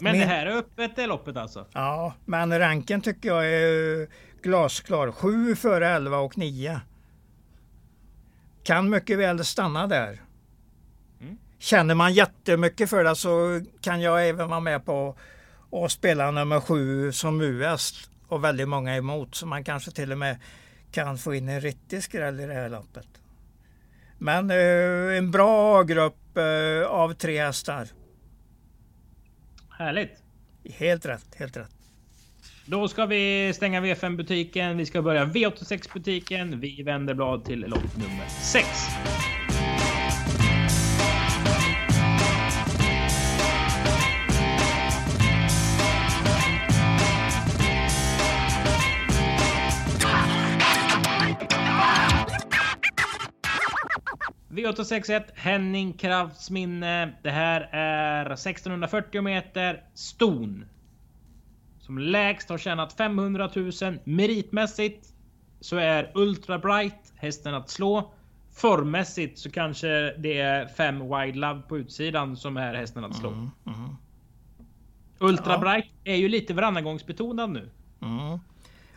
men 0.01 0.13
min... 0.13 0.21
det 0.21 0.27
här 0.27 0.47
är 0.47 0.57
öppet 0.57 0.97
det 0.97 1.07
loppet 1.07 1.37
alltså? 1.37 1.67
Ja, 1.73 2.15
men 2.25 2.59
ranken 2.59 3.01
tycker 3.01 3.29
jag 3.29 3.47
är 3.47 4.09
glasklar. 4.43 5.13
7 5.13 5.57
före 5.57 5.89
11 5.89 6.19
och 6.19 6.39
9 6.39 6.81
kan 8.67 8.91
mycket 8.91 9.19
väl 9.19 9.45
stanna 9.45 9.87
där. 9.87 10.21
Mm. 11.21 11.39
Känner 11.59 11.95
man 11.95 12.13
jättemycket 12.15 12.91
för 12.91 13.05
det 13.05 13.17
så 13.17 13.61
kan 13.81 14.01
jag 14.01 14.29
även 14.29 14.49
vara 14.49 14.61
med 14.61 14.85
på 14.85 15.17
att 15.71 15.93
spela 15.93 16.31
nummer 16.31 16.61
sju 16.61 17.13
som 17.13 17.41
US 17.41 18.11
och 18.29 18.45
väldigt 18.45 18.69
många 18.69 18.97
emot. 18.97 19.35
Så 19.35 19.47
man 19.47 19.65
kanske 19.65 19.91
till 19.91 20.13
och 20.13 20.19
med 20.19 20.37
kan 20.93 21.19
få 21.19 21.35
in 21.35 21.49
en 21.49 21.61
riktig 21.61 22.03
skräll 22.03 22.41
i 22.41 22.47
det 22.47 22.55
här 22.55 22.69
loppet. 22.69 23.09
Men 24.19 24.51
eh, 24.51 25.19
en 25.19 25.31
bra 25.31 25.83
grupp 25.83 26.37
eh, 26.37 26.89
av 26.89 27.13
tre 27.15 27.45
hästar. 27.45 27.89
Härligt! 29.71 30.23
Helt 30.65 31.07
rätt, 31.07 31.35
helt 31.35 31.57
rätt. 31.57 31.76
Då 32.69 32.89
ska 32.89 33.07
vi 33.07 33.53
stänga 33.55 33.81
V5-butiken. 33.81 34.77
Vi 34.77 34.87
ska 34.87 35.03
börja 35.03 35.25
V86-butiken. 35.25 36.61
Vi 36.61 36.83
vänder 36.83 37.15
blad 37.15 37.45
till 37.45 37.61
lopp 37.61 37.97
nummer 37.97 38.27
6. 38.43 38.67
V861 54.49 55.23
Henning 55.35 55.93
Krafts 55.93 56.51
minne. 56.51 57.13
Det 57.23 57.31
här 57.31 57.69
är 57.73 58.31
1640 58.31 59.23
meter 59.23 59.83
ston. 59.95 60.65
Som 61.87 61.99
lägst 61.99 62.49
har 62.49 62.59
tjänat 62.59 62.93
500 62.93 63.51
000 63.55 63.73
meritmässigt. 64.05 65.09
Så 65.61 65.77
är 65.77 66.11
Ultra 66.15 66.59
Bright 66.59 67.13
hästen 67.17 67.55
att 67.55 67.71
slå. 67.71 68.13
Formmässigt 68.55 69.39
så 69.39 69.51
kanske 69.51 70.15
det 70.19 70.41
är 70.41 70.67
5 70.67 71.01
Wide 71.01 71.39
Love 71.39 71.63
på 71.69 71.79
utsidan 71.79 72.37
som 72.37 72.57
är 72.57 72.75
hästen 72.75 73.05
att 73.05 73.17
slå. 73.17 73.29
Mm, 73.29 73.51
mm. 73.67 73.97
Ultra 75.19 75.53
ja. 75.53 75.59
Bright 75.59 75.87
är 76.05 76.15
ju 76.15 76.29
lite 76.29 76.55
varannagångsbetonad 76.55 77.51
nu. 77.51 77.71
Mm. 78.03 78.39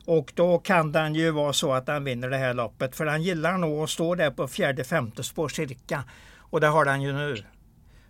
Och 0.05 0.31
då 0.35 0.59
kan 0.59 0.91
den 0.91 1.15
ju 1.15 1.31
vara 1.31 1.53
så 1.53 1.73
att 1.73 1.85
den 1.85 2.03
vinner 2.03 2.29
det 2.29 2.37
här 2.37 2.53
loppet. 2.53 2.95
För 2.95 3.05
den 3.05 3.23
gillar 3.23 3.57
nog 3.57 3.83
att 3.83 3.89
stå 3.89 4.15
där 4.15 4.31
på 4.31 4.47
fjärde, 4.47 4.83
femte 4.83 5.23
spår 5.23 5.49
cirka. 5.49 6.03
Och 6.37 6.61
det 6.61 6.67
har 6.67 6.85
den 6.85 7.01
ju 7.01 7.13
nu. 7.13 7.43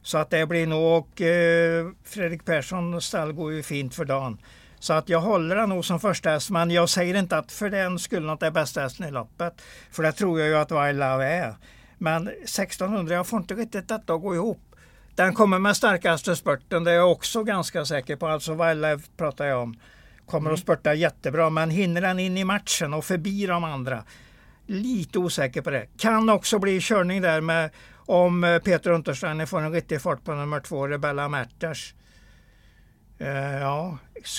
Så 0.02 0.18
att 0.18 0.30
det 0.30 0.46
blir 0.46 0.68
nog, 0.68 0.98
och 0.98 1.22
eh, 1.22 1.88
Fredrik 2.04 2.46
Persson 2.46 3.02
stall 3.02 3.34
går 3.34 3.54
ju 3.54 3.64
fint 3.64 3.96
för 3.96 4.06
dagen. 4.06 4.38
Så 4.80 4.94
att 4.94 5.10
jag 5.10 5.20
håller 5.20 5.56
den 5.56 5.70
nog 5.70 5.86
som 5.86 6.00
första 6.00 6.30
häst, 6.30 6.50
men 6.50 6.72
jag 6.72 6.90
säger 6.90 7.16
inte 7.16 7.38
att 7.38 7.52
för 7.52 7.70
den 7.70 8.00
skulle 8.00 8.28
något 8.28 8.44
är 8.44 8.52
bästa 8.52 8.82
hästen 8.82 9.08
i 9.08 9.12
loppet. 9.12 9.62
För 9.92 10.04
det 10.04 10.12
tror 10.12 10.40
jag 10.40 10.50
ju 10.50 10.56
att 10.56 10.72
Wild 10.72 11.00
Love 11.00 11.26
är. 11.26 11.56
Men 11.98 12.28
1600, 12.28 13.16
jag 13.16 13.28
får 13.28 13.40
inte 13.40 13.54
riktigt 13.54 13.88
detta 13.88 14.14
att 14.14 14.22
gå 14.22 14.36
ihop. 14.36 14.76
Den 15.16 15.34
kommer 15.34 15.60
med 15.60 15.78
starkaste 15.78 16.36
spurten, 16.36 16.84
det 16.84 16.92
är 16.92 16.96
jag 16.96 17.12
också 17.12 17.44
ganska 17.44 17.86
säker 17.86 18.16
på. 18.16 18.28
Alltså 18.28 18.52
Wild 18.52 18.82
Love 18.82 19.02
pratar 19.18 19.46
jag 19.46 19.62
om. 19.62 19.80
Kommer 20.26 20.50
mm. 20.50 20.54
att 20.54 20.60
spurta 20.60 20.94
jättebra, 20.94 21.50
men 21.50 21.70
hinner 21.70 22.02
den 22.02 22.20
in 22.20 22.38
i 22.38 22.44
matchen 22.44 22.94
och 22.94 23.06
förbi 23.06 23.46
de 23.46 23.64
andra? 23.64 24.04
Lite 24.66 25.20
osäker 25.20 25.62
på 25.62 25.70
det. 25.70 25.88
Kan 25.98 26.30
också 26.30 26.60
bli 26.60 26.82
körning 26.82 27.22
där 27.22 27.42
med 27.42 27.70
om 27.96 28.44
eh, 28.44 28.60
Peter 28.60 28.92
Untersteiner 28.92 29.46
får 29.46 29.62
en 29.62 29.72
riktig 29.72 30.02
fart 30.02 30.24
på 30.24 30.34
nummer 30.34 30.60
två, 30.60 30.88
Rebella 30.88 31.30
Merters. 31.30 31.94
Uh, 33.22 33.28
ja, 33.62 33.98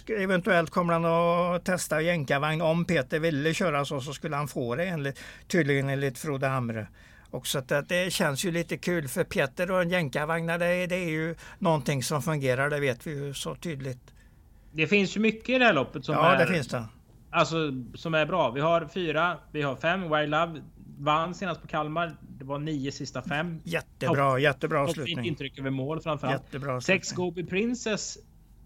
eventuellt 0.09 0.71
kommer 0.71 0.93
han 0.93 1.05
att 1.05 1.65
testa 1.65 2.01
jänkarvagn. 2.01 2.63
Om 2.63 2.85
Peter 2.85 3.19
ville 3.19 3.55
köra 3.55 3.85
så, 3.85 4.01
så 4.01 4.13
skulle 4.13 4.37
han 4.37 4.49
få 4.49 4.75
det 4.75 4.85
enligt, 4.85 5.19
tydligen 5.49 5.89
enligt 5.89 6.19
Frode 6.19 6.47
Hamre. 6.47 6.89
Och 7.31 7.47
så 7.47 7.59
att 7.59 7.89
det 7.89 8.13
känns 8.13 8.45
ju 8.45 8.51
lite 8.51 8.77
kul 8.77 9.09
för 9.09 9.25
Peter 9.25 9.71
och 9.71 9.83
en 9.83 9.91
jänkarvagn, 9.91 10.47
det, 10.47 10.87
det 10.87 10.97
är 10.97 11.11
ju 11.11 11.35
någonting 11.59 12.03
som 12.03 12.23
fungerar, 12.23 12.71
det 12.71 12.81
vet 12.81 13.07
vi 13.07 13.11
ju 13.11 13.35
så 13.35 13.55
tydligt. 13.55 14.15
Det 14.73 14.87
finns 14.87 15.17
ju 15.17 15.21
mycket 15.21 15.49
i 15.49 15.59
det 15.59 15.65
här 15.65 15.73
loppet 15.73 16.05
som 16.05 16.15
ja, 16.15 16.35
är... 16.35 16.39
det 16.39 16.53
finns 16.55 16.69
det. 16.69 16.85
Alltså 17.31 17.57
som 17.95 18.15
är 18.15 18.27
bra. 18.27 18.51
Vi 18.51 18.61
har 18.61 18.89
fyra, 18.95 19.39
vi 19.53 19.63
har 19.63 19.77
fem. 19.77 20.03
Wild 20.03 20.31
Love 20.31 20.63
vann 20.99 21.35
senast 21.35 21.63
på 21.63 21.69
Kalmar. 21.69 22.17
Det 22.21 22.45
var 22.45 22.59
nio 22.59 22.93
sista 22.93 23.23
fem. 23.23 23.61
Jättebra, 23.65 24.31
Top, 24.31 24.41
jättebra 24.41 24.83
avslutning. 24.83 25.17
Fint 25.17 25.27
intryck 25.27 25.59
över 25.59 25.71
mål 25.71 26.01
framförallt. 26.01 26.43
Jättebra 26.43 26.81
Sex 26.81 27.13
Gobi 27.13 27.45
Princess 27.45 28.19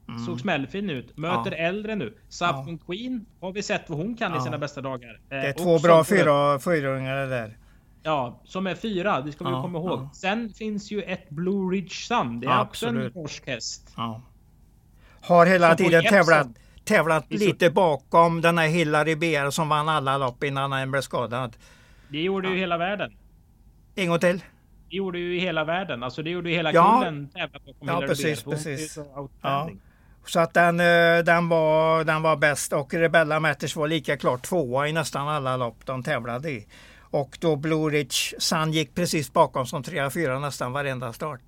mm. 0.09 0.25
såg 0.25 0.41
smällfin 0.41 0.91
ut. 0.91 1.17
Möter 1.17 1.51
ja. 1.51 1.57
äldre 1.57 1.95
nu. 1.95 2.19
Sapphon 2.29 2.79
ja. 2.81 2.87
Queen 2.87 3.27
har 3.41 3.53
vi 3.53 3.63
sett 3.63 3.91
vad 3.91 3.99
hon 3.99 4.17
kan 4.17 4.33
ja. 4.33 4.39
i 4.39 4.41
sina 4.41 4.59
bästa 4.59 4.81
dagar. 4.81 5.21
Det 5.29 5.35
är 5.35 5.49
eh, 5.49 5.53
två 5.53 5.79
bra 5.79 6.05
fyra, 6.05 6.59
fyraåringar 6.59 7.27
där. 7.27 7.59
Ja, 8.03 8.41
som 8.45 8.67
är 8.67 8.75
fyra. 8.75 9.21
Det 9.21 9.33
ska 9.33 9.45
vi 9.45 9.51
komma 9.51 9.79
ihåg. 9.79 10.09
Sen 10.13 10.49
finns 10.49 10.91
ju 10.91 11.03
ett 11.03 11.31
Blue 11.31 11.75
Ridge 11.75 11.95
Sun. 11.95 12.41
Det 12.41 12.47
är 12.47 12.61
också 12.61 12.87
en 12.87 13.11
norsk 13.15 13.47
häst. 13.47 13.95
Har 15.21 15.47
hela 15.47 15.77
tiden 15.77 16.05
tävlat, 16.05 16.47
tävlat 16.85 17.33
lite 17.33 17.71
bakom 17.71 18.41
den 18.41 18.59
här 18.59 18.69
Hillary 18.69 19.17
BR 19.17 19.51
som 19.51 19.69
vann 19.69 19.89
alla 19.89 20.19
lopp 20.19 20.45
innan 20.45 20.73
han 20.73 20.91
blev 20.91 21.01
skadad. 21.01 21.57
Det 22.09 22.23
gjorde 22.23 22.49
ju 22.49 22.57
hela 22.57 22.79
världen. 22.79 23.17
En 23.95 24.09
gång 24.09 24.19
till. 24.19 24.39
Det 24.91 24.97
gjorde 24.97 25.19
ju 25.19 25.39
hela 25.39 25.65
världen. 25.65 26.03
Alltså 26.03 26.23
det 26.23 26.31
gjorde 26.31 26.51
ju 26.51 26.57
hela 26.57 26.73
ja. 26.73 27.01
kullen 27.01 27.29
ja, 27.81 28.01
precis. 28.01 28.43
Precis. 28.43 28.99
Ja 29.43 29.71
så 30.31 30.41
att 30.41 30.55
den, 30.55 30.81
eh, 30.81 31.19
den, 31.25 31.49
var, 31.49 32.05
den 32.05 32.23
var 32.23 32.37
bäst 32.37 32.73
och 32.73 32.95
Rebella 32.95 33.41
Matters 33.41 33.77
var 33.77 33.89
lika 33.89 34.17
klart 34.17 34.43
tvåa 34.43 34.89
i 34.89 34.93
nästan 34.93 35.29
alla 35.29 35.57
lopp 35.57 35.87
de 35.87 36.03
tävlade 36.03 36.51
i. 36.51 36.67
Och 37.01 37.39
då 37.41 37.57
Blue 37.57 37.91
Ridge 37.91 38.39
Sun 38.39 38.73
gick 38.73 38.95
precis 38.95 39.33
bakom 39.33 39.67
som 39.67 39.83
trea, 39.83 40.11
fyra 40.11 40.39
nästan 40.39 40.73
varenda 40.73 41.13
start. 41.13 41.41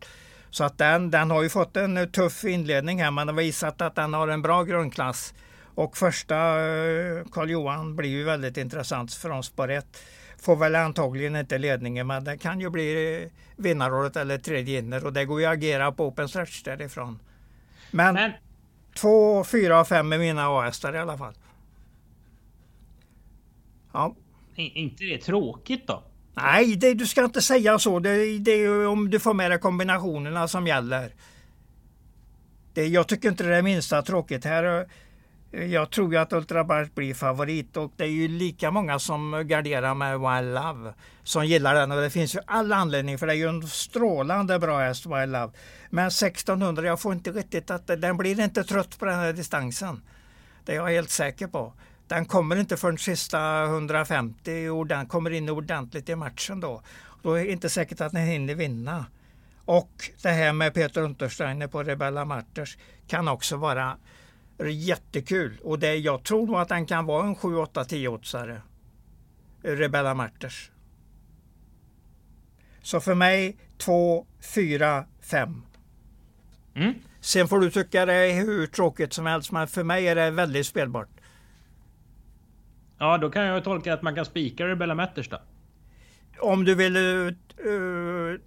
Så 0.51 0.65
att 0.65 0.79
den, 0.79 1.11
den 1.11 1.31
har 1.31 1.43
ju 1.43 1.49
fått 1.49 1.77
en 1.77 1.97
eh, 1.97 2.07
tuff 2.07 2.45
inledning 2.45 3.03
här. 3.03 3.11
Man 3.11 3.29
har 3.29 3.35
visat 3.35 3.81
att 3.81 3.95
den 3.95 4.15
har 4.15 4.29
en 4.29 4.43
bra 4.43 4.63
grundklass. 4.63 5.35
Och 5.75 5.97
första 5.97 6.37
eh, 6.37 7.25
Karl 7.33 7.51
Johan 7.51 7.97
blir 7.97 8.11
ju 8.11 8.25
väldigt 8.25 8.57
intressant 8.57 9.15
från 9.15 9.43
spår 9.43 9.71
1. 9.71 9.87
Får 10.43 10.57
väl 10.57 10.75
antagligen 10.75 11.37
inte 11.37 11.59
ledningen 11.59 12.07
men 12.07 12.25
det 12.25 12.39
kan 12.39 12.61
ju 12.61 12.71
bli 12.71 13.31
vinnarrådet 13.57 14.17
eller 14.17 14.39
tredje 14.39 14.79
inner 14.79 15.07
och 15.07 15.13
det 15.13 15.25
går 15.25 15.41
ju 15.41 15.47
att 15.47 15.53
agera 15.53 15.93
på 15.93 16.07
open 16.07 16.29
stretch 16.29 16.63
därifrån. 16.63 17.19
Men, 17.91 18.15
men 18.15 18.33
två, 18.97 19.45
fyra 19.45 19.81
och 19.81 19.89
fem 19.89 20.13
är 20.13 20.19
mina 20.19 20.47
A-hästar 20.49 20.95
i 20.95 20.99
alla 20.99 21.19
fall. 21.19 21.35
Ja. 23.93 24.15
Är 24.57 24.77
inte 24.79 25.05
det 25.05 25.19
tråkigt 25.19 25.87
då? 25.87 26.03
Nej, 26.35 26.77
det, 26.77 26.95
du 26.95 27.07
ska 27.07 27.25
inte 27.25 27.43
säga 27.43 27.79
så. 27.79 27.99
Det, 27.99 28.39
det 28.39 28.51
är 28.51 28.87
om 28.87 29.11
du 29.11 29.21
får 29.21 29.35
med 29.35 29.51
dig 29.51 29.59
kombinationerna 29.59 30.49
som 30.49 30.67
gäller. 30.67 31.15
Det, 32.75 32.87
jag 32.87 33.09
tycker 33.09 33.29
inte 33.29 33.45
det 33.45 33.57
är 33.57 33.63
minsta 33.63 34.03
tråkigt. 34.03 34.45
här. 34.45 34.89
Jag 35.51 35.91
tror 35.91 36.13
ju 36.13 36.19
att 36.19 36.33
Ultrabart 36.33 36.95
blir 36.95 37.15
favorit 37.15 37.77
och 37.77 37.93
det 37.97 38.05
är 38.05 38.09
ju 38.09 38.29
lika 38.29 38.71
många 38.71 38.99
som 38.99 39.45
garderar 39.47 39.95
med 39.95 40.21
Wild 40.21 40.55
Love 40.55 40.95
som 41.23 41.47
gillar 41.47 41.75
den 41.75 41.93
och 41.93 42.01
det 42.01 42.11
finns 42.11 42.35
ju 42.35 42.39
all 42.47 42.73
anledning 42.73 43.19
för 43.19 43.27
det 43.27 43.33
är 43.33 43.37
ju 43.37 43.49
en 43.49 43.69
strålande 43.69 44.59
bra 44.59 44.79
häst 44.79 45.07
Wild 45.07 45.33
Love. 45.33 45.53
Men 45.91 46.07
1600, 46.07 46.83
jag 46.83 47.01
får 47.01 47.13
inte 47.13 47.31
riktigt 47.31 47.71
att 47.71 47.87
den 47.87 48.17
blir 48.17 48.41
inte 48.41 48.65
trött 48.65 48.99
på 48.99 49.05
den 49.05 49.15
här 49.15 49.33
distansen. 49.33 50.03
Det 50.65 50.73
är 50.73 50.77
jag 50.77 50.87
helt 50.87 51.11
säker 51.11 51.47
på. 51.47 51.73
Den 52.09 52.27
kommer 52.27 52.57
inte 52.57 52.77
förrän 52.77 52.99
sista 52.99 53.65
150 53.65 54.69
och 54.69 54.87
den 54.87 55.07
kommer 55.07 55.31
in 55.31 55.49
ordentligt 55.49 56.09
i 56.09 56.15
matchen 56.15 56.61
då. 56.61 56.83
Då 57.23 57.35
är 57.35 57.45
det 57.45 57.53
inte 57.53 57.69
säkert 57.69 58.01
att 58.01 58.13
den 58.13 58.27
hinner 58.27 58.55
vinna. 58.55 59.07
Och 59.65 60.11
det 60.23 60.29
här 60.29 60.53
med 60.53 60.75
Peter 60.75 61.01
Untersteiner 61.03 61.67
på 61.67 61.83
Rebella 61.83 62.25
Marters 62.25 62.79
kan 63.07 63.29
också 63.29 63.57
vara 63.57 63.97
jättekul. 64.59 65.59
Och 65.65 65.79
det, 65.79 65.97
jag 65.97 66.23
tror 66.23 66.47
nog 66.47 66.57
att 66.57 66.69
den 66.69 66.87
kan 66.87 67.07
vara 67.07 67.27
en 67.27 67.35
7, 67.35 67.57
8, 67.57 67.85
10 67.85 68.09
oddsare. 68.09 68.63
Rebella 69.63 70.15
Marters. 70.15 70.71
Så 72.83 73.01
för 73.01 73.15
mig 73.15 73.57
2, 73.79 74.27
4, 74.55 75.05
5. 75.21 75.63
Mm. 76.75 76.95
Sen 77.21 77.49
får 77.49 77.61
du 77.61 77.71
tycka 77.71 78.07
det 78.07 78.15
är 78.15 78.45
hur 78.45 78.67
tråkigt 78.67 79.13
som 79.13 79.27
helst 79.27 79.53
men 79.53 79.69
för 79.69 79.85
mig 79.85 80.09
är 80.09 80.15
det 80.15 80.31
väldigt 80.31 80.67
spelbart. 80.67 81.09
Ja, 82.99 83.19
då 83.19 83.31
kan 83.31 83.45
jag 83.45 83.65
tolka 83.65 83.95
att 83.95 84.03
man 84.03 84.15
kan 84.15 84.25
spika 84.25 84.67
Rebella 84.67 84.95
Matters 84.95 85.29
då. 85.29 85.39
Om 86.39 86.65
du 86.65 86.75
vill 86.75 86.97
uh, 86.97 88.41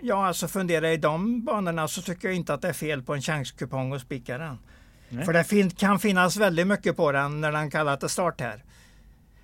ja, 0.00 0.26
alltså 0.26 0.48
fundera 0.48 0.92
i 0.92 0.96
de 0.96 1.44
banorna 1.44 1.88
så 1.88 2.02
tycker 2.02 2.28
jag 2.28 2.36
inte 2.36 2.54
att 2.54 2.62
det 2.62 2.68
är 2.68 2.72
fel 2.72 3.02
på 3.02 3.14
en 3.14 3.22
chanskupong 3.22 3.92
och 3.92 4.00
spika 4.00 4.38
den. 4.38 4.58
Nej. 5.08 5.24
För 5.24 5.32
det 5.32 5.76
kan 5.76 5.98
finnas 5.98 6.36
väldigt 6.36 6.66
mycket 6.66 6.96
på 6.96 7.12
den 7.12 7.40
när 7.40 7.52
den 7.52 7.70
kallar 7.70 7.96
till 7.96 8.08
start 8.08 8.40
här. 8.40 8.64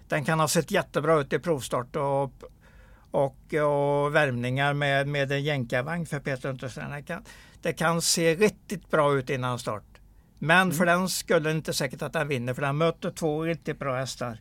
Den 0.09 0.25
kan 0.25 0.41
ha 0.41 0.49
sett 0.49 0.71
jättebra 0.71 1.21
ut 1.21 1.33
i 1.33 1.39
provstart 1.39 1.97
och, 1.97 2.33
och, 3.11 3.55
och 3.55 4.15
värmningar 4.15 4.75
med, 4.75 5.09
med 5.09 5.33
en 5.33 5.43
jänkarvagn 5.43 6.07
för 6.07 6.21
Peter 6.21 6.49
Unterstein. 6.49 6.91
Det 6.91 7.03
kan, 7.03 7.25
det 7.63 7.73
kan 7.73 8.03
se 8.03 8.35
riktigt 8.35 8.91
bra 8.91 9.15
ut 9.15 9.31
innan 9.31 9.59
start. 9.59 9.85
Men 10.39 10.63
mm. 10.63 10.75
för 10.75 10.87
den 10.87 11.09
skulle 11.09 11.51
inte 11.51 11.73
säkert 11.73 12.03
att 12.03 12.13
den 12.13 12.29
vinner 12.29 12.55
för 12.55 12.63
den 12.63 12.79
möter 12.79 13.11
två 13.11 13.43
riktigt 13.43 13.79
bra 13.79 13.97
hästar. 13.97 14.39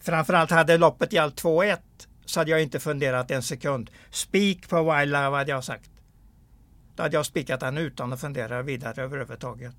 Framförallt 0.00 0.50
hade 0.50 0.78
loppet 0.78 1.12
gällt 1.12 1.42
2-1 1.42 1.78
så 2.24 2.40
hade 2.40 2.50
jag 2.50 2.62
inte 2.62 2.80
funderat 2.80 3.30
en 3.30 3.42
sekund. 3.42 3.90
Spik 4.10 4.68
på 4.68 4.92
Wild 4.92 5.12
Love 5.12 5.36
hade 5.36 5.50
jag 5.50 5.64
sagt. 5.64 5.90
Då 6.96 7.02
hade 7.02 7.16
jag 7.16 7.26
spikat 7.26 7.60
den 7.60 7.78
utan 7.78 8.12
att 8.12 8.20
fundera 8.20 8.62
vidare 8.62 9.02
överhuvudtaget. 9.02 9.74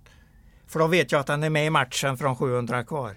För 0.67 0.79
då 0.79 0.87
vet 0.87 1.11
jag 1.11 1.19
att 1.19 1.27
den 1.27 1.43
är 1.43 1.49
med 1.49 1.65
i 1.65 1.69
matchen 1.69 2.17
från 2.17 2.35
700 2.35 2.83
kvar. 2.83 3.15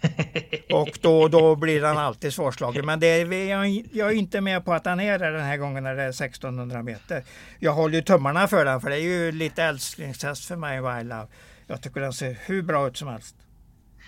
Och 0.72 0.98
då, 1.00 1.28
då 1.28 1.56
blir 1.56 1.80
den 1.80 1.98
alltid 1.98 2.32
svårslagen. 2.32 2.86
Men 2.86 3.00
det 3.00 3.06
är, 3.06 3.48
jag, 3.48 3.68
jag 3.92 4.08
är 4.08 4.14
inte 4.14 4.40
med 4.40 4.64
på 4.64 4.72
att 4.72 4.84
den 4.84 5.00
är 5.00 5.18
där 5.18 5.32
den 5.32 5.44
här 5.44 5.56
gången 5.56 5.84
när 5.84 5.94
det 5.94 6.02
är 6.02 6.08
1600 6.08 6.82
meter. 6.82 7.24
Jag 7.58 7.72
håller 7.72 7.94
ju 7.94 8.02
tummarna 8.02 8.48
för 8.48 8.64
den 8.64 8.80
för 8.80 8.90
det 8.90 8.96
är 8.96 9.00
ju 9.00 9.32
lite 9.32 9.62
älsklingshäst 9.62 10.44
för 10.44 10.56
mig, 10.56 10.80
Wild 10.82 11.08
Love. 11.08 11.26
Jag 11.66 11.82
tycker 11.82 12.00
den 12.00 12.12
ser 12.12 12.38
hur 12.46 12.62
bra 12.62 12.88
ut 12.88 12.96
som 12.96 13.08
helst. 13.08 13.36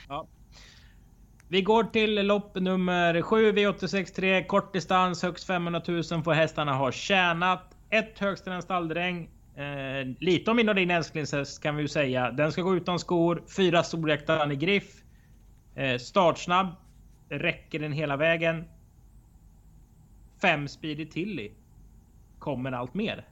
Ja. 0.08 0.28
Vi 1.48 1.62
går 1.62 1.84
till 1.84 2.26
lopp 2.26 2.54
nummer 2.54 3.22
7 3.22 3.52
V863 3.52 4.46
kort 4.46 4.72
distans 4.72 5.22
högst 5.22 5.46
500 5.46 5.82
000 5.86 6.02
får 6.04 6.32
hästarna 6.32 6.72
ha 6.74 6.92
tjänat. 6.92 7.76
Ett 7.90 8.18
högst 8.18 8.46
en 8.46 8.62
stalldräng. 8.62 9.28
Eh, 9.60 10.06
lite 10.18 10.50
om 10.50 10.56
min 10.56 10.68
och 10.68 10.74
din 10.74 10.90
älsklingshäst 10.90 11.62
kan 11.62 11.76
vi 11.76 11.82
ju 11.82 11.88
säga. 11.88 12.30
Den 12.30 12.52
ska 12.52 12.62
gå 12.62 12.76
utan 12.76 12.98
skor. 12.98 13.42
Fyra 13.56 13.82
storjäktaren 13.82 14.52
i 14.52 14.56
griff. 14.56 15.02
Eh, 15.74 15.98
startsnabb. 15.98 16.66
Räcker 17.28 17.78
den 17.78 17.92
hela 17.92 18.16
vägen. 18.16 18.64
Fem 20.42 20.68
Speedy 20.68 21.06
Tilly. 21.06 21.50
Kommer 22.38 22.72
allt 22.72 22.94
mer. 22.94 23.24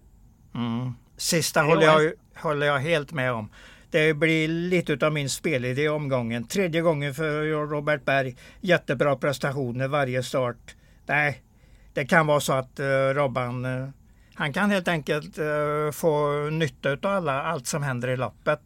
Mm. 0.54 0.92
Sista 1.16 1.62
håller 1.62 1.82
jag, 1.82 2.12
håller 2.34 2.66
jag 2.66 2.78
helt 2.78 3.12
med 3.12 3.32
om. 3.32 3.50
Det 3.90 4.14
blir 4.14 4.48
lite 4.48 5.06
av 5.06 5.12
min 5.12 5.30
spelidé 5.30 5.82
i 5.82 5.88
omgången. 5.88 6.46
Tredje 6.46 6.80
gången 6.80 7.14
för 7.14 7.42
Robert 7.66 8.04
Berg. 8.04 8.36
Jättebra 8.60 9.16
prestationer 9.16 9.88
varje 9.88 10.22
start. 10.22 10.76
Nej, 11.06 11.42
det 11.94 12.06
kan 12.06 12.26
vara 12.26 12.40
så 12.40 12.52
att 12.52 12.80
uh, 12.80 12.86
Robban 13.14 13.64
uh, 13.64 13.88
han 14.38 14.53
kan 14.53 14.70
helt 14.70 14.88
enkelt 14.88 15.38
uh, 15.38 15.90
få 15.90 16.42
nytta 16.51 16.92
av 16.92 16.98
alla, 17.07 17.42
allt 17.42 17.66
som 17.66 17.83
händer 17.83 18.09
i 18.09 18.16
loppet. 18.16 18.61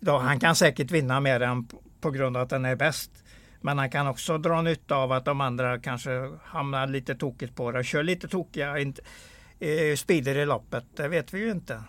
Då, 0.00 0.18
han 0.18 0.40
kan 0.40 0.56
säkert 0.56 0.90
vinna 0.90 1.20
mer 1.20 1.40
än 1.40 1.68
på 2.00 2.10
grund 2.10 2.36
av 2.36 2.42
att 2.42 2.50
den 2.50 2.64
är 2.64 2.76
bäst. 2.76 3.10
Men 3.60 3.78
han 3.78 3.90
kan 3.90 4.06
också 4.06 4.38
dra 4.38 4.62
nytta 4.62 4.96
av 4.96 5.12
att 5.12 5.24
de 5.24 5.40
andra 5.40 5.78
kanske 5.78 6.30
hamnar 6.44 6.86
lite 6.86 7.14
tokigt 7.14 7.56
på 7.56 7.72
det. 7.72 7.84
Kör 7.84 8.02
lite 8.02 8.28
tokiga 8.28 8.78
eh, 8.78 9.96
speeder 9.96 10.38
i 10.38 10.46
loppet. 10.46 10.84
Det 10.96 11.08
vet 11.08 11.34
vi 11.34 11.38
ju 11.38 11.50
inte. 11.50 11.82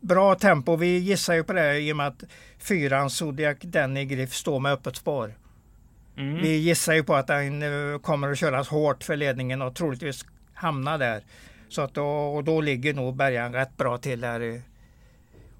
Bra 0.00 0.34
tempo. 0.34 0.76
Vi 0.76 0.98
gissar 0.98 1.34
ju 1.34 1.44
på 1.44 1.52
det 1.52 1.78
i 1.78 1.92
och 1.92 1.96
med 1.96 2.06
att 2.06 2.24
fyran 2.58 3.10
Zodiac 3.10 3.56
Denny 3.60 4.04
Griff 4.04 4.34
står 4.34 4.60
med 4.60 4.72
öppet 4.72 4.96
spår. 4.96 5.34
Mm. 6.16 6.42
Vi 6.42 6.56
gissar 6.56 6.92
ju 6.92 7.04
på 7.04 7.14
att 7.14 7.26
den 7.26 7.62
uh, 7.62 7.98
kommer 7.98 8.32
att 8.32 8.38
köras 8.38 8.68
hårt 8.68 9.04
för 9.04 9.16
ledningen 9.16 9.62
och 9.62 9.74
troligtvis 9.74 10.24
hamna 10.54 10.98
där. 10.98 11.22
Så 11.70 11.82
att 11.82 11.94
då, 11.94 12.06
och 12.06 12.44
då 12.44 12.60
ligger 12.60 12.94
nog 12.94 13.16
Bergan 13.16 13.52
rätt 13.52 13.76
bra 13.76 13.98
till 13.98 14.24
här 14.24 14.62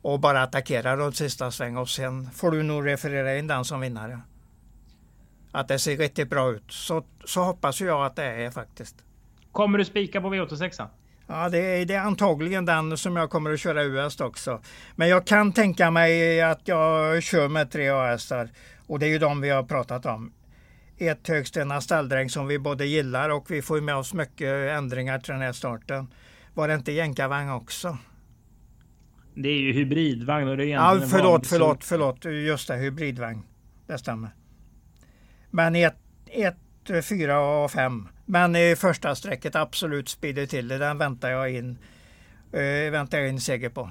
och 0.03 0.21
bara 0.21 0.43
attackera 0.43 0.97
runt 0.97 1.17
sista 1.17 1.51
sväng 1.51 1.77
och 1.77 1.89
sen 1.89 2.31
får 2.31 2.51
du 2.51 2.63
nog 2.63 2.87
referera 2.87 3.39
in 3.39 3.47
den 3.47 3.65
som 3.65 3.81
vinnare. 3.81 4.21
Att 5.53 5.69
det 5.69 5.79
ser 5.79 5.97
riktigt 5.97 6.31
bra 6.31 6.51
ut. 6.51 6.73
Så, 6.73 7.05
så 7.25 7.43
hoppas 7.43 7.81
jag 7.81 8.07
att 8.07 8.17
det 8.17 8.25
är 8.25 8.51
faktiskt. 8.51 8.97
Kommer 9.53 9.79
du 9.79 9.85
spika 9.85 10.21
på 10.21 10.35
V86? 10.35 10.87
Ja, 11.27 11.49
det 11.49 11.59
är, 11.59 11.87
det 11.87 11.95
är 11.95 12.01
antagligen 12.01 12.65
den 12.65 12.97
som 12.97 13.17
jag 13.17 13.31
kommer 13.31 13.53
att 13.53 13.61
köra 13.61 13.83
US 13.83 14.21
också. 14.21 14.61
Men 14.97 15.09
jag 15.09 15.27
kan 15.27 15.53
tänka 15.53 15.91
mig 15.91 16.43
att 16.43 16.61
jag 16.65 17.23
kör 17.23 17.49
med 17.49 17.71
tre 17.71 17.89
AS-ar. 17.89 18.49
Och 18.87 18.99
det 18.99 19.07
är 19.07 19.11
ju 19.11 19.19
de 19.19 19.41
vi 19.41 19.51
har 19.51 19.63
pratat 19.63 20.07
om. 20.07 20.33
Ett 21.01 21.29
högstena 21.29 21.81
stalldräng 21.81 22.31
som 22.31 22.47
vi 22.47 22.59
både 22.59 22.87
gillar 22.87 23.31
och 23.31 23.51
vi 23.51 23.63
får 23.63 23.81
med 23.81 23.97
oss 23.97 24.15
mycket 24.15 24.71
ändringar 24.71 25.19
till 25.19 25.33
den 25.33 25.43
här 25.43 25.53
starten. 25.53 26.07
Var 26.55 26.69
det 26.69 26.75
inte 26.75 26.93
jänkarvagn 26.93 27.51
också? 27.51 27.99
Det 29.35 29.49
är 29.49 29.59
ju 29.61 29.73
hybridvagn 29.73 30.49
och 30.49 30.57
det 30.57 30.65
är 30.65 30.69
Ja, 30.69 31.01
förlåt, 31.11 31.47
förlåt, 31.47 31.85
förlåt. 31.85 32.25
Just 32.25 32.69
det, 32.69 32.77
hybridvagn. 32.77 33.43
Det 33.87 33.99
stämmer. 33.99 34.31
Men 35.51 35.77
1, 35.77 35.95
4 37.09 37.41
och 37.41 37.71
5. 37.71 38.09
Men 38.27 38.57
i 38.57 38.77
första 38.77 39.15
strecket 39.15 39.57
absolut 39.57 40.09
speeder 40.09 40.47
till 40.47 40.69
det. 40.69 40.79
Den 40.79 40.99
väntar 40.99 41.31
jag 41.31 41.51
in, 41.51 41.79
uh, 42.55 42.91
väntar 42.91 43.19
jag 43.19 43.29
in 43.29 43.41
seger 43.41 43.69
på. 43.69 43.91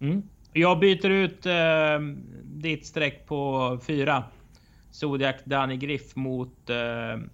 Mm. 0.00 0.22
Jag 0.52 0.78
byter 0.78 1.10
ut 1.10 1.46
uh, 1.46 1.52
ditt 2.44 2.86
streck 2.86 3.26
på 3.26 3.78
4. 3.86 4.24
Zodiac 4.90 5.36
Danny 5.44 5.76
Griff 5.76 6.16
mot 6.16 6.70
uh, 6.70 7.24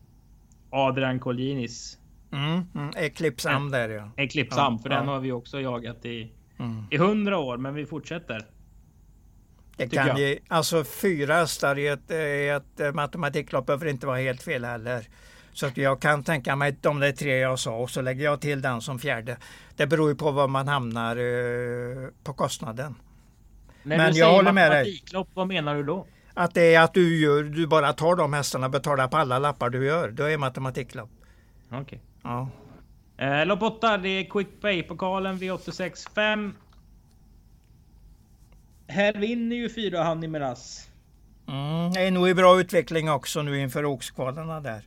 Adrian 0.71 1.21
Colginis. 1.21 1.99
Mm, 2.33 2.63
mm. 2.75 2.91
Eclipsam 2.97 3.71
där 3.71 3.89
ja. 3.89 4.11
Eclipsam, 4.17 4.73
ja, 4.73 4.79
för 4.83 4.91
ja. 4.91 4.97
den 4.97 5.09
har 5.09 5.21
vi 5.21 5.33
också 5.33 5.61
jagat 5.61 6.05
i, 6.05 6.33
mm. 6.59 6.85
i 6.91 6.97
100 6.97 7.39
år. 7.39 7.57
Men 7.57 7.75
vi 7.75 7.87
fortsätter. 7.87 8.47
Det 9.77 9.89
kan 9.89 10.17
ge, 10.17 10.39
alltså 10.49 10.85
fyra 10.85 11.35
hästar 11.35 11.79
i 11.79 11.89
ett, 11.89 12.11
ett 12.11 12.95
matematiklopp 12.95 13.67
behöver 13.67 13.87
inte 13.87 14.07
vara 14.07 14.19
helt 14.19 14.43
fel 14.43 14.65
heller. 14.65 15.09
Så 15.53 15.67
att 15.67 15.77
jag 15.77 16.01
kan 16.01 16.25
tänka 16.25 16.57
mig 16.57 16.77
de 16.81 17.01
där 17.01 17.13
tre 17.13 17.37
jag 17.37 17.59
sa 17.59 17.77
och 17.77 17.91
så 17.91 18.01
lägger 18.01 18.25
jag 18.25 18.41
till 18.41 18.63
den 18.63 18.81
som 18.81 18.99
fjärde. 18.99 19.37
Det 19.77 19.87
beror 19.87 20.09
ju 20.09 20.15
på 20.15 20.31
var 20.31 20.49
man 20.49 20.69
hamnar 20.69 21.19
uh, 21.19 22.09
på 22.25 22.33
kostnaden. 22.33 22.95
När 23.83 23.97
Men 23.97 24.13
du 24.13 24.19
jag 24.19 24.33
håller 24.33 24.53
med 24.53 24.71
dig. 24.71 25.03
Vad 25.35 25.49
menar 25.49 25.75
du 25.75 25.83
då? 25.83 26.07
Att 26.35 26.55
det 26.55 26.75
är 26.75 26.81
att 26.81 26.95
du 26.95 27.19
gör, 27.19 27.43
du 27.43 27.67
bara 27.67 27.93
tar 27.93 28.17
de 28.17 28.33
hästarna 28.33 28.67
och 28.67 28.73
betalar 28.73 29.09
på 29.09 29.17
alla 29.17 29.39
lappar 29.39 29.71
du 29.71 29.87
gör. 29.87 30.11
Då 30.11 30.25
är 30.25 30.39
matematiklopp. 30.39 31.11
Okej. 31.69 31.81
Okay. 31.81 31.99
Ja. 32.23 32.49
Eh, 33.17 33.47
lopp 33.47 33.63
8, 33.63 33.99
det 33.99 34.09
är 34.09 34.25
Quick 34.25 34.61
Pay-pokalen 34.61 35.39
V865. 35.39 36.53
Här 38.87 39.13
vinner 39.13 39.57
ju 39.57 39.71
fyra 39.71 40.03
Hanni 40.03 40.29
Miraz. 40.29 40.89
Mm, 41.49 41.93
det 41.93 42.01
är 42.01 42.11
nog 42.11 42.29
i 42.29 42.35
bra 42.35 42.61
utveckling 42.61 43.11
också 43.11 43.43
nu 43.43 43.61
inför 43.61 43.85
åkskvalarna 43.85 44.61
där. 44.61 44.83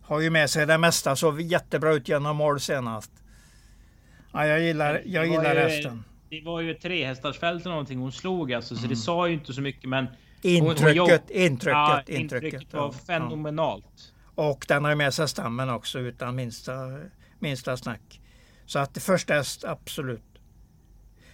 Har 0.00 0.20
ju 0.20 0.30
med 0.30 0.50
sig 0.50 0.66
det 0.66 0.78
mesta, 0.78 1.16
såg 1.16 1.40
jättebra 1.40 1.92
ut 1.92 2.08
genom 2.08 2.36
mål 2.36 2.60
senast. 2.60 3.10
Ja, 4.32 4.46
jag 4.46 4.60
gillar, 4.60 5.02
jag 5.04 5.26
gillar 5.26 5.56
hästen. 5.56 6.04
Det 6.34 6.44
var 6.44 6.60
ju 6.60 6.70
ett 6.70 6.80
trehästarsfält 6.80 7.60
eller 7.60 7.70
någonting 7.70 7.98
hon 7.98 8.12
slog 8.12 8.52
alltså, 8.52 8.74
så 8.74 8.80
det 8.80 8.86
mm. 8.86 8.96
sa 8.96 9.28
ju 9.28 9.34
inte 9.34 9.52
så 9.52 9.60
mycket 9.60 9.88
men... 9.88 10.06
Intrycket, 10.42 10.98
hon, 10.98 11.10
hon 11.10 11.18
intrycket, 11.30 11.72
ja, 11.72 12.02
intrycket, 12.06 12.42
intrycket 12.42 12.72
var 12.72 12.92
fenomenalt. 12.92 14.12
Och 14.34 14.64
den 14.68 14.84
har 14.84 14.90
ju 14.90 14.96
med 14.96 15.14
sig 15.14 15.28
stammen 15.28 15.70
också 15.70 15.98
utan 15.98 16.34
minsta, 16.34 16.72
minsta 17.38 17.76
snack. 17.76 18.20
Så 18.66 18.78
att 18.78 18.98
första 18.98 19.34
häst, 19.34 19.64
absolut. 19.64 20.22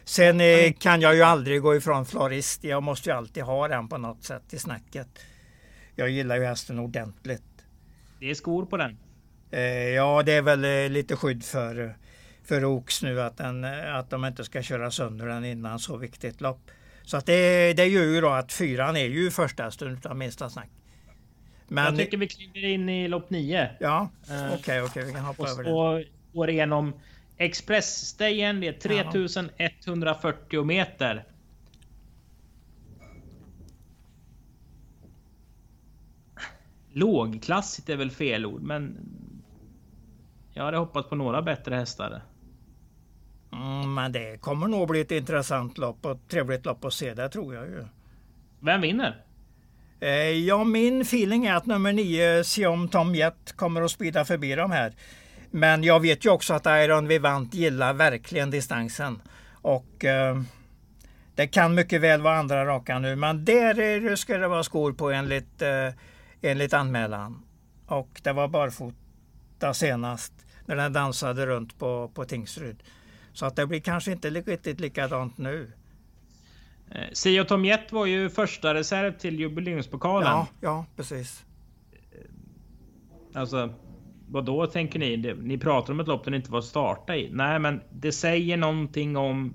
Sen 0.04 0.40
eh, 0.40 0.72
kan 0.72 1.00
jag 1.00 1.14
ju 1.14 1.22
aldrig 1.22 1.62
gå 1.62 1.76
ifrån 1.76 2.06
florist. 2.06 2.64
Jag 2.64 2.82
måste 2.82 3.10
ju 3.10 3.16
alltid 3.16 3.42
ha 3.42 3.68
den 3.68 3.88
på 3.88 3.98
något 3.98 4.24
sätt 4.24 4.54
i 4.54 4.58
snacket. 4.58 5.08
Jag 5.94 6.10
gillar 6.10 6.36
ju 6.36 6.44
hästen 6.44 6.78
ordentligt. 6.78 7.64
Det 8.20 8.30
är 8.30 8.34
skor 8.34 8.66
på 8.66 8.76
den. 8.76 8.98
Eh, 9.50 9.60
ja, 9.88 10.22
det 10.22 10.32
är 10.32 10.42
väl 10.42 10.64
eh, 10.64 10.90
lite 10.90 11.16
skydd 11.16 11.44
för, 11.44 11.96
för 12.50 12.64
Oaks 12.64 13.02
nu 13.02 13.20
att, 13.20 13.36
den, 13.36 13.64
eh, 13.64 13.94
att 13.94 14.10
de 14.10 14.24
inte 14.24 14.44
ska 14.44 14.62
köra 14.62 14.90
sönder 14.90 15.26
den 15.26 15.44
innan 15.44 15.78
så 15.78 15.96
viktigt 15.96 16.40
lopp. 16.40 16.70
Så 17.02 17.16
att 17.16 17.26
det, 17.26 17.72
det 17.72 17.86
gör 17.86 18.04
ju 18.04 18.20
då 18.20 18.28
att 18.28 18.52
fyran 18.52 18.96
är 18.96 19.04
ju 19.04 19.30
första 19.30 19.62
hästen 19.62 19.88
utan 19.88 20.18
minsta 20.18 20.50
snack. 20.50 20.68
Men, 21.68 21.84
jag 21.84 21.96
tycker 21.96 22.16
vi 22.16 22.28
kliver 22.28 22.64
in 22.64 22.88
i 22.88 23.08
lopp 23.08 23.30
9. 23.30 23.70
Ja, 23.80 24.10
okej, 24.22 24.36
uh, 24.36 24.46
okej, 24.46 24.58
okay, 24.58 24.82
okay, 24.82 25.04
vi 25.04 25.12
kan 25.12 25.24
hoppa 25.24 25.42
och, 25.42 25.48
över 25.48 25.64
det. 25.64 25.70
Och 25.70 26.04
går 26.32 26.50
igenom 26.50 26.92
Expressstagen, 27.36 28.60
det 28.60 28.68
är 28.68 28.72
3140 28.72 30.64
meter. 30.64 31.24
Lågklassigt 36.92 37.88
är 37.88 37.96
väl 37.96 38.10
fel 38.10 38.46
ord, 38.46 38.62
men 38.62 38.98
jag 40.54 40.64
hade 40.64 40.76
hoppats 40.76 41.08
på 41.08 41.14
några 41.14 41.42
bättre 41.42 41.74
hästar. 41.74 42.22
Mm, 43.52 43.94
men 43.94 44.12
det 44.12 44.40
kommer 44.40 44.68
nog 44.68 44.88
bli 44.88 45.00
ett 45.00 45.10
intressant 45.10 45.78
lopp 45.78 46.06
och 46.06 46.18
trevligt 46.28 46.66
lopp 46.66 46.84
att 46.84 46.92
se 46.92 47.14
det 47.14 47.28
tror 47.28 47.54
jag 47.54 47.66
ju. 47.66 47.84
Vem 48.60 48.80
vinner? 48.80 49.24
Eh, 50.00 50.10
ja, 50.30 50.64
min 50.64 51.00
feeling 51.00 51.46
är 51.46 51.54
att 51.54 51.66
nummer 51.66 51.92
9, 51.92 52.44
Siom 52.44 52.88
Tom 52.88 53.14
Jet, 53.14 53.52
kommer 53.56 53.82
att 53.82 53.90
spida 53.90 54.24
förbi 54.24 54.54
de 54.54 54.70
här. 54.70 54.92
Men 55.50 55.84
jag 55.84 56.00
vet 56.00 56.24
ju 56.24 56.30
också 56.30 56.54
att 56.54 56.66
Iron 56.66 57.08
Vivant 57.08 57.54
gillar 57.54 57.92
verkligen 57.92 58.50
distansen. 58.50 59.22
Och 59.52 60.04
eh, 60.04 60.40
det 61.34 61.46
kan 61.46 61.74
mycket 61.74 62.00
väl 62.00 62.20
vara 62.20 62.38
andra 62.38 62.66
raka 62.66 62.98
nu, 62.98 63.16
men 63.16 63.44
där 63.44 64.16
ska 64.16 64.38
det 64.38 64.48
vara 64.48 64.62
skor 64.62 64.92
på 64.92 65.10
enligt 65.10 65.62
eh, 65.62 65.88
enligt 66.42 66.74
anmälan. 66.74 67.42
Och 67.86 68.20
det 68.22 68.32
var 68.32 68.48
barfota 68.48 69.74
senast 69.74 70.32
när 70.66 70.76
den 70.76 70.92
dansade 70.92 71.46
runt 71.46 71.78
på, 71.78 72.10
på 72.14 72.24
Tingsryd. 72.24 72.82
Så 73.40 73.46
att 73.46 73.57
det 73.57 73.66
blir 73.66 73.81
kanske 73.81 74.12
inte 74.12 74.31
riktigt 74.31 74.81
likadant 74.81 75.38
nu. 75.38 75.72
Eh, 76.90 77.05
Sio 77.12 77.44
Tomjet 77.44 77.92
var 77.92 78.07
ju 78.07 78.31
första 78.31 78.74
reserv 78.74 79.18
till 79.18 79.40
jubileumspokalen. 79.40 80.29
Ja, 80.29 80.46
ja 80.61 80.87
precis. 80.96 81.44
Alltså, 83.35 83.74
vad 84.29 84.44
då 84.44 84.66
tänker 84.66 84.98
ni? 84.98 85.35
Ni 85.42 85.59
pratar 85.59 85.92
om 85.92 86.00
ett 86.00 86.07
lopp 86.07 86.24
den 86.24 86.35
inte 86.35 86.53
var 86.53 86.61
starta 86.61 87.16
i. 87.16 87.31
Nej, 87.33 87.59
men 87.59 87.81
det 87.90 88.12
säger 88.12 88.57
någonting 88.57 89.16
om 89.16 89.55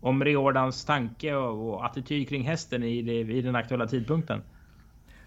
om 0.00 0.24
Riordans 0.24 0.84
tanke 0.84 1.34
och, 1.34 1.74
och 1.74 1.86
attityd 1.86 2.28
kring 2.28 2.42
hästen 2.42 2.82
i, 2.82 2.98
i 3.38 3.42
den 3.42 3.56
aktuella 3.56 3.86
tidpunkten. 3.86 4.42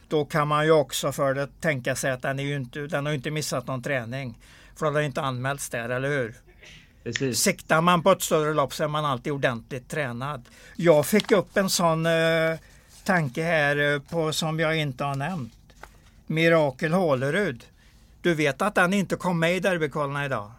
Då 0.07 0.25
kan 0.25 0.47
man 0.47 0.65
ju 0.65 0.71
också 0.71 1.11
för 1.11 1.33
det 1.33 1.61
tänka 1.61 1.95
sig 1.95 2.11
att 2.11 2.21
den, 2.21 2.39
är 2.39 2.55
inte, 2.55 2.79
den 2.79 3.05
har 3.05 3.13
inte 3.13 3.31
missat 3.31 3.67
någon 3.67 3.81
träning. 3.81 4.39
För 4.75 4.85
den 4.85 4.95
har 4.95 5.01
inte 5.01 5.21
anmälts 5.21 5.69
där, 5.69 5.89
eller 5.89 6.09
hur? 6.09 6.48
Precis. 7.03 7.39
Siktar 7.39 7.81
man 7.81 8.03
på 8.03 8.11
ett 8.11 8.21
större 8.21 8.53
lopp 8.53 8.73
så 8.73 8.83
är 8.83 8.87
man 8.87 9.05
alltid 9.05 9.33
ordentligt 9.33 9.89
tränad. 9.89 10.45
Jag 10.75 11.05
fick 11.05 11.31
upp 11.31 11.57
en 11.57 11.69
sån 11.69 12.05
eh, 12.05 12.11
tanke 13.03 13.43
här 13.43 13.93
eh, 13.93 13.99
på 13.99 14.33
som 14.33 14.59
jag 14.59 14.77
inte 14.77 15.03
har 15.03 15.15
nämnt. 15.15 15.53
Mirakel 16.27 16.93
Hålerud. 16.93 17.65
Du 18.21 18.33
vet 18.33 18.61
att 18.61 18.75
den 18.75 18.93
inte 18.93 19.15
kom 19.15 19.39
med 19.39 19.55
i 19.55 19.59
derbykollen 19.59 20.23
idag? 20.23 20.51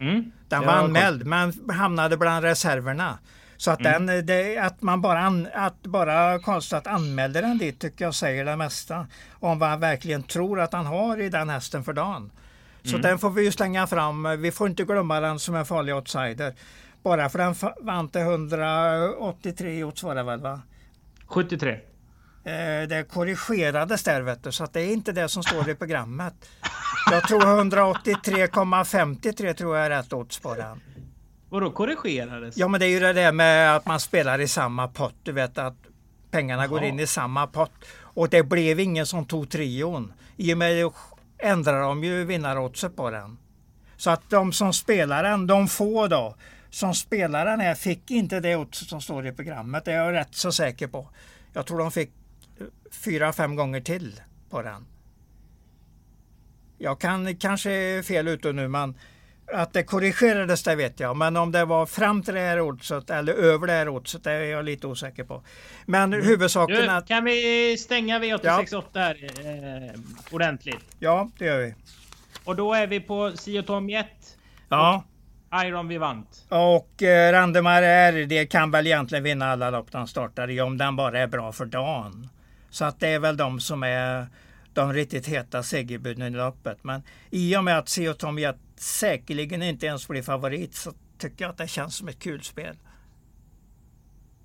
Mm. 0.00 0.32
Den 0.48 0.66
var 0.66 0.72
anmäld 0.72 1.26
men 1.26 1.70
hamnade 1.70 2.16
bland 2.16 2.44
reserverna. 2.44 3.18
Så 3.56 3.70
att, 3.70 3.80
mm. 3.80 4.06
den, 4.06 4.26
det, 4.26 4.58
att 4.58 4.82
man 4.82 5.00
bara, 5.00 5.20
an, 5.20 5.48
att 5.54 5.82
bara 5.82 6.38
Karlstad 6.38 6.82
anmälde 6.84 7.40
den 7.40 7.58
dit 7.58 7.80
tycker 7.80 8.04
jag 8.04 8.14
säger 8.14 8.44
det 8.44 8.56
mesta. 8.56 9.06
Om 9.32 9.58
vad 9.58 9.68
han 9.68 9.80
verkligen 9.80 10.22
tror 10.22 10.60
att 10.60 10.72
han 10.72 10.86
har 10.86 11.20
i 11.20 11.28
den 11.28 11.48
hästen 11.48 11.84
för 11.84 11.92
dagen. 11.92 12.30
Så 12.84 12.90
mm. 12.90 13.02
den 13.02 13.18
får 13.18 13.30
vi 13.30 13.44
ju 13.44 13.52
slänga 13.52 13.86
fram. 13.86 14.40
Vi 14.40 14.50
får 14.50 14.68
inte 14.68 14.84
glömma 14.84 15.20
den 15.20 15.38
som 15.38 15.54
en 15.54 15.64
farlig 15.64 15.94
outsider. 15.94 16.54
Bara 17.02 17.28
för 17.28 17.38
den 17.38 17.54
vann 17.80 18.08
till 18.08 18.20
183 18.20 19.84
odds 19.84 20.02
var 20.02 20.14
det 20.14 20.22
väl 20.22 20.40
va? 20.40 20.60
73. 21.26 21.72
Eh, 21.72 21.80
det 22.88 23.08
korrigerades 23.10 24.02
där 24.02 24.22
vet 24.22 24.44
du, 24.44 24.52
så 24.52 24.64
att 24.64 24.72
det 24.72 24.80
är 24.80 24.92
inte 24.92 25.12
det 25.12 25.28
som 25.28 25.42
står 25.42 25.70
i 25.70 25.74
programmet. 25.74 26.34
Jag 27.10 27.28
tror 27.28 27.40
183,53 27.40 29.54
tror 29.54 29.76
jag 29.76 29.86
är 29.86 29.90
rätt 29.90 30.12
odds 30.12 30.38
på 30.38 30.54
den. 30.54 30.80
Vadå 31.48 31.70
korrigerades? 31.70 32.56
Ja 32.56 32.68
men 32.68 32.80
det 32.80 32.86
är 32.86 32.90
ju 32.90 33.00
det 33.00 33.12
där 33.12 33.32
med 33.32 33.76
att 33.76 33.86
man 33.86 34.00
spelar 34.00 34.40
i 34.40 34.48
samma 34.48 34.88
pott. 34.88 35.14
Du 35.22 35.32
vet 35.32 35.58
att 35.58 35.76
pengarna 36.30 36.62
Jaha. 36.62 36.68
går 36.68 36.84
in 36.84 37.00
i 37.00 37.06
samma 37.06 37.46
pott. 37.46 37.72
Och 37.96 38.28
det 38.28 38.42
blev 38.42 38.80
ingen 38.80 39.06
som 39.06 39.24
tog 39.24 39.50
trion. 39.50 40.12
I 40.36 40.54
och 40.54 40.58
med 40.58 40.90
ändrar 41.44 41.80
de 41.80 42.04
ju 42.04 42.24
vinnaroddset 42.24 42.96
på 42.96 43.10
den. 43.10 43.38
Så 43.96 44.10
att 44.10 44.30
de 44.30 44.52
som 44.52 44.72
spelar 44.72 45.22
den, 45.22 45.46
de 45.46 45.68
få 45.68 46.08
då, 46.08 46.36
som 46.70 46.94
spelar 46.94 47.46
den 47.46 47.60
här 47.60 47.74
fick 47.74 48.10
inte 48.10 48.40
det 48.40 48.56
oddset 48.56 48.88
som 48.88 49.00
står 49.00 49.26
i 49.26 49.32
programmet. 49.32 49.84
Det 49.84 49.92
är 49.92 50.04
jag 50.04 50.12
rätt 50.12 50.34
så 50.34 50.52
säker 50.52 50.86
på. 50.86 51.08
Jag 51.52 51.66
tror 51.66 51.78
de 51.78 51.90
fick 51.90 52.10
eh, 52.60 52.66
fyra, 52.90 53.32
fem 53.32 53.56
gånger 53.56 53.80
till 53.80 54.20
på 54.50 54.62
den. 54.62 54.86
Jag 56.78 57.00
kan 57.00 57.36
kanske 57.36 58.02
fel 58.02 58.28
ute 58.28 58.52
nu 58.52 58.68
men 58.68 58.94
att 59.52 59.72
det 59.72 59.82
korrigerades 59.82 60.62
det 60.62 60.76
vet 60.76 61.00
jag, 61.00 61.16
men 61.16 61.36
om 61.36 61.52
det 61.52 61.64
var 61.64 61.86
fram 61.86 62.22
till 62.22 62.34
det 62.34 62.40
här 62.40 62.60
oddset 62.60 63.10
eller 63.10 63.32
över 63.32 63.66
det 63.66 63.72
här 63.72 63.88
oddset 63.88 64.24
det 64.24 64.32
är 64.32 64.44
jag 64.44 64.64
lite 64.64 64.86
osäker 64.86 65.24
på. 65.24 65.42
Men 65.86 66.12
mm. 66.12 66.26
huvudsaken 66.26 66.76
du, 66.76 66.88
att... 66.88 67.08
Kan 67.08 67.24
vi 67.24 67.76
stänga 67.78 68.18
V868 68.18 68.82
ja. 68.92 69.00
här 69.00 69.18
eh, 69.22 70.00
ordentligt? 70.30 70.84
Ja, 70.98 71.30
det 71.38 71.44
gör 71.44 71.58
vi. 71.58 71.74
Och 72.44 72.56
då 72.56 72.74
är 72.74 72.86
vi 72.86 73.00
på 73.00 73.32
Sio 73.34 73.62
Tom 73.62 73.90
Jet. 73.90 74.36
Ja. 74.68 75.04
Iron 75.54 75.88
Vivant. 75.88 76.44
Och 76.48 77.02
eh, 77.02 77.32
Randemar 77.32 77.82
R, 77.82 78.26
det 78.28 78.46
kan 78.46 78.70
väl 78.70 78.86
egentligen 78.86 79.24
vinna 79.24 79.52
alla 79.52 79.70
lopp 79.70 79.92
den 79.92 80.06
startar 80.06 80.50
i 80.50 80.60
om 80.60 80.78
den 80.78 80.96
bara 80.96 81.18
är 81.18 81.26
bra 81.26 81.52
för 81.52 81.64
dagen. 81.64 82.28
Så 82.70 82.84
att 82.84 83.00
det 83.00 83.08
är 83.08 83.18
väl 83.18 83.36
de 83.36 83.60
som 83.60 83.82
är 83.82 84.26
de 84.72 84.92
riktigt 84.92 85.26
heta 85.26 85.62
segerbuden 85.62 86.34
i 86.34 86.36
loppet. 86.36 86.84
Men 86.84 87.02
i 87.30 87.56
och 87.56 87.64
med 87.64 87.78
att 87.78 87.88
Sio 87.88 88.14
Tom 88.14 88.38
Jet 88.38 88.56
säkerligen 88.76 89.62
inte 89.62 89.86
ens 89.86 90.08
blir 90.08 90.22
favorit 90.22 90.74
så 90.74 90.92
tycker 91.18 91.44
jag 91.44 91.50
att 91.50 91.58
det 91.58 91.68
känns 91.68 91.96
som 91.96 92.08
ett 92.08 92.18
kul 92.18 92.42
spel. 92.42 92.76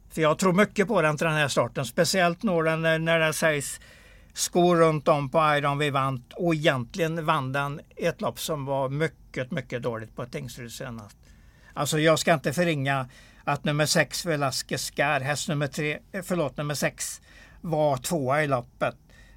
För 0.10 0.22
jag 0.22 0.40
tror 0.40 0.54
mycket 0.54 0.88
på 0.88 1.02
den 1.02 1.18
till 1.18 1.28
den 1.28 1.36
här 1.36 1.48
starten. 1.48 1.86
Speciellt 1.86 2.44
när, 2.44 3.00
när 3.00 3.20
det 3.20 3.34
sägs 3.34 3.80
skor 4.34 4.76
runt 4.76 5.08
om 5.08 5.30
på 5.30 5.56
Iron 5.56 5.78
Vivant 5.78 6.34
och 6.34 6.56
egentligen 6.56 7.26
vann 7.26 7.52
den 7.52 7.82
ett 7.96 8.22
lopp 8.22 8.40
som 8.40 8.66
var 8.66 8.90
mycket, 8.90 9.52
mycket 9.52 9.84
dåligt 9.84 10.16
på 10.16 10.26
Tingsryd 10.26 10.72
senast. 10.72 11.18
Alltså 11.74 12.00
jag 12.00 12.20
ska 12.20 12.34
inte 12.34 12.54
förringa 12.54 13.10
att 13.44 13.64
nummer 13.64 13.86
6 13.86 14.26
Velasquez 14.26 14.86
Scar, 14.86 15.20
häst 15.20 15.48
nummer 15.48 15.68
3, 15.68 16.00
eh, 16.12 16.22
förlåt 16.24 16.58
nummer 16.58 16.74
6 16.74 17.22
var 17.62 17.98
tvåa 17.98 18.44
i 18.44 18.48
loppet. 18.48 18.96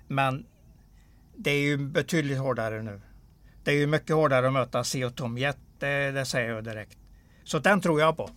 Men 0.08 0.46
det 1.36 1.50
är 1.50 1.62
ju 1.62 1.76
betydligt 1.76 2.38
hårdare 2.38 2.82
nu. 2.82 3.00
Det 3.64 3.70
är 3.70 3.74
ju 3.74 3.86
mycket 3.86 4.16
hårdare 4.16 4.46
att 4.46 4.52
möta 4.52 4.84
Seo 4.84 5.10
Tom 5.10 5.38
Jet, 5.38 5.58
det, 5.78 6.10
det 6.10 6.24
säger 6.24 6.50
jag 6.50 6.64
direkt. 6.64 6.98
Så 7.44 7.58
den 7.58 7.80
tror 7.80 8.00
jag 8.00 8.16
på. 8.16 8.30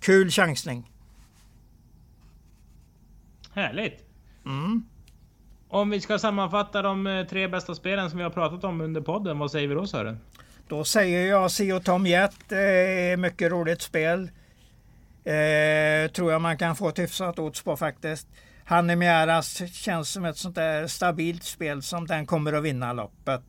Kul 0.00 0.30
chansning. 0.30 0.92
Härligt. 3.52 4.04
Mm. 4.44 4.84
Om 5.68 5.90
vi 5.90 6.00
ska 6.00 6.18
sammanfatta 6.18 6.82
de 6.82 7.06
eh, 7.06 7.26
tre 7.26 7.48
bästa 7.48 7.74
spelen 7.74 8.10
som 8.10 8.18
vi 8.18 8.22
har 8.22 8.30
pratat 8.30 8.64
om 8.64 8.80
under 8.80 9.00
podden, 9.00 9.38
vad 9.38 9.50
säger 9.50 9.68
vi 9.68 9.74
då 9.74 9.86
Sören? 9.86 10.20
Då 10.68 10.84
säger 10.84 11.28
jag 11.28 11.50
Sio 11.50 11.80
Tom 11.80 12.06
Jet. 12.06 12.52
Eh, 12.52 13.16
mycket 13.18 13.52
roligt 13.52 13.82
spel. 13.82 14.30
Eh, 15.24 16.10
tror 16.10 16.32
jag 16.32 16.40
man 16.40 16.58
kan 16.58 16.76
få 16.76 16.88
ett 16.88 16.98
hyfsat 16.98 17.38
odds 17.38 17.62
på 17.62 17.76
faktiskt. 17.76 18.28
Hannemieras 18.68 19.62
känns 19.72 20.10
som 20.10 20.24
ett 20.24 20.36
sånt 20.36 20.54
där 20.54 20.86
stabilt 20.86 21.44
spel 21.44 21.82
som 21.82 22.06
den 22.06 22.26
kommer 22.26 22.52
att 22.52 22.62
vinna 22.62 22.92
loppet. 22.92 23.42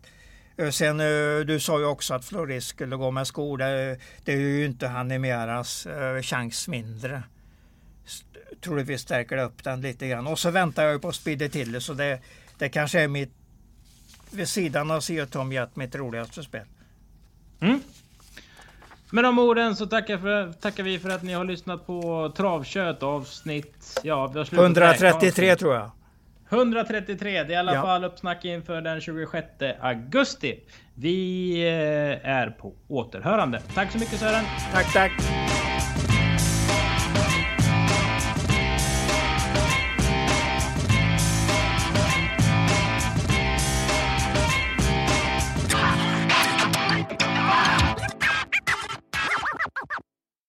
Eh, 0.58 0.69
sen 0.69 0.99
eh, 0.99 1.45
du 1.45 1.60
sa 1.60 1.80
ju 1.80 1.86
också 1.86 2.13
att 2.13 2.25
Floris 2.25 2.65
skulle 2.65 2.95
gå 2.95 3.12
med 3.12 3.27
skor. 3.27 3.58
Det, 3.58 3.99
det 4.23 4.34
är 4.34 4.38
ju 4.38 4.65
inte 4.65 4.88
Hannemieras 4.88 5.86
eh, 5.86 6.21
chans 6.21 6.67
mindre. 6.67 7.23
Troligtvis 8.62 9.01
stärker 9.01 9.36
det 9.36 9.43
upp 9.43 9.63
den 9.63 9.82
lite 9.82 10.08
grann. 10.08 10.27
Och 10.27 10.39
så 10.39 10.51
väntar 10.51 10.84
jag 10.84 11.01
på 11.01 11.12
Speedy 11.12 11.49
till 11.49 11.82
så 11.82 11.93
det, 11.93 12.19
det 12.58 12.69
kanske 12.69 13.01
är 13.01 13.08
mitt 13.08 13.34
vid 14.32 14.49
sidan 14.49 14.91
av 14.91 14.99
C.O. 15.01 15.25
Tom 15.25 15.51
Jet 15.51 15.75
mitt 15.75 15.95
roligaste 15.95 16.43
spel. 16.43 16.65
Mm. 17.60 17.82
Med 19.12 19.24
de 19.24 19.39
orden 19.39 19.76
så 19.76 19.86
tackar, 19.86 20.17
för, 20.17 20.52
tackar 20.54 20.84
vi 20.84 21.00
för 21.00 21.10
att 21.10 21.24
ni 21.24 21.34
har 21.34 21.46
lyssnat 21.46 21.88
på 21.88 22.32
Travkött 22.38 23.04
avsnitt... 23.04 24.00
Ja, 24.04 24.28
vi 24.28 24.39
har 24.39 24.63
133 24.63 25.56
tror 25.56 25.74
jag. 25.74 25.91
133, 26.50 27.43
det 27.43 27.50
är 27.50 27.52
i 27.52 27.56
alla 27.56 27.74
ja. 27.74 27.82
fall 27.82 28.04
uppsnack 28.04 28.46
inför 28.46 28.82
den 28.82 29.02
26 29.02 29.48
augusti. 29.82 30.60
Vi 30.93 31.52
eh, 31.62 32.30
är 32.30 32.50
på 32.50 32.74
återhörande. 32.88 33.62
Tack 33.74 33.91
så 33.91 33.98
mycket 33.98 34.20
Sören. 34.20 34.43
Tack, 34.74 34.93
tack. 34.93 35.12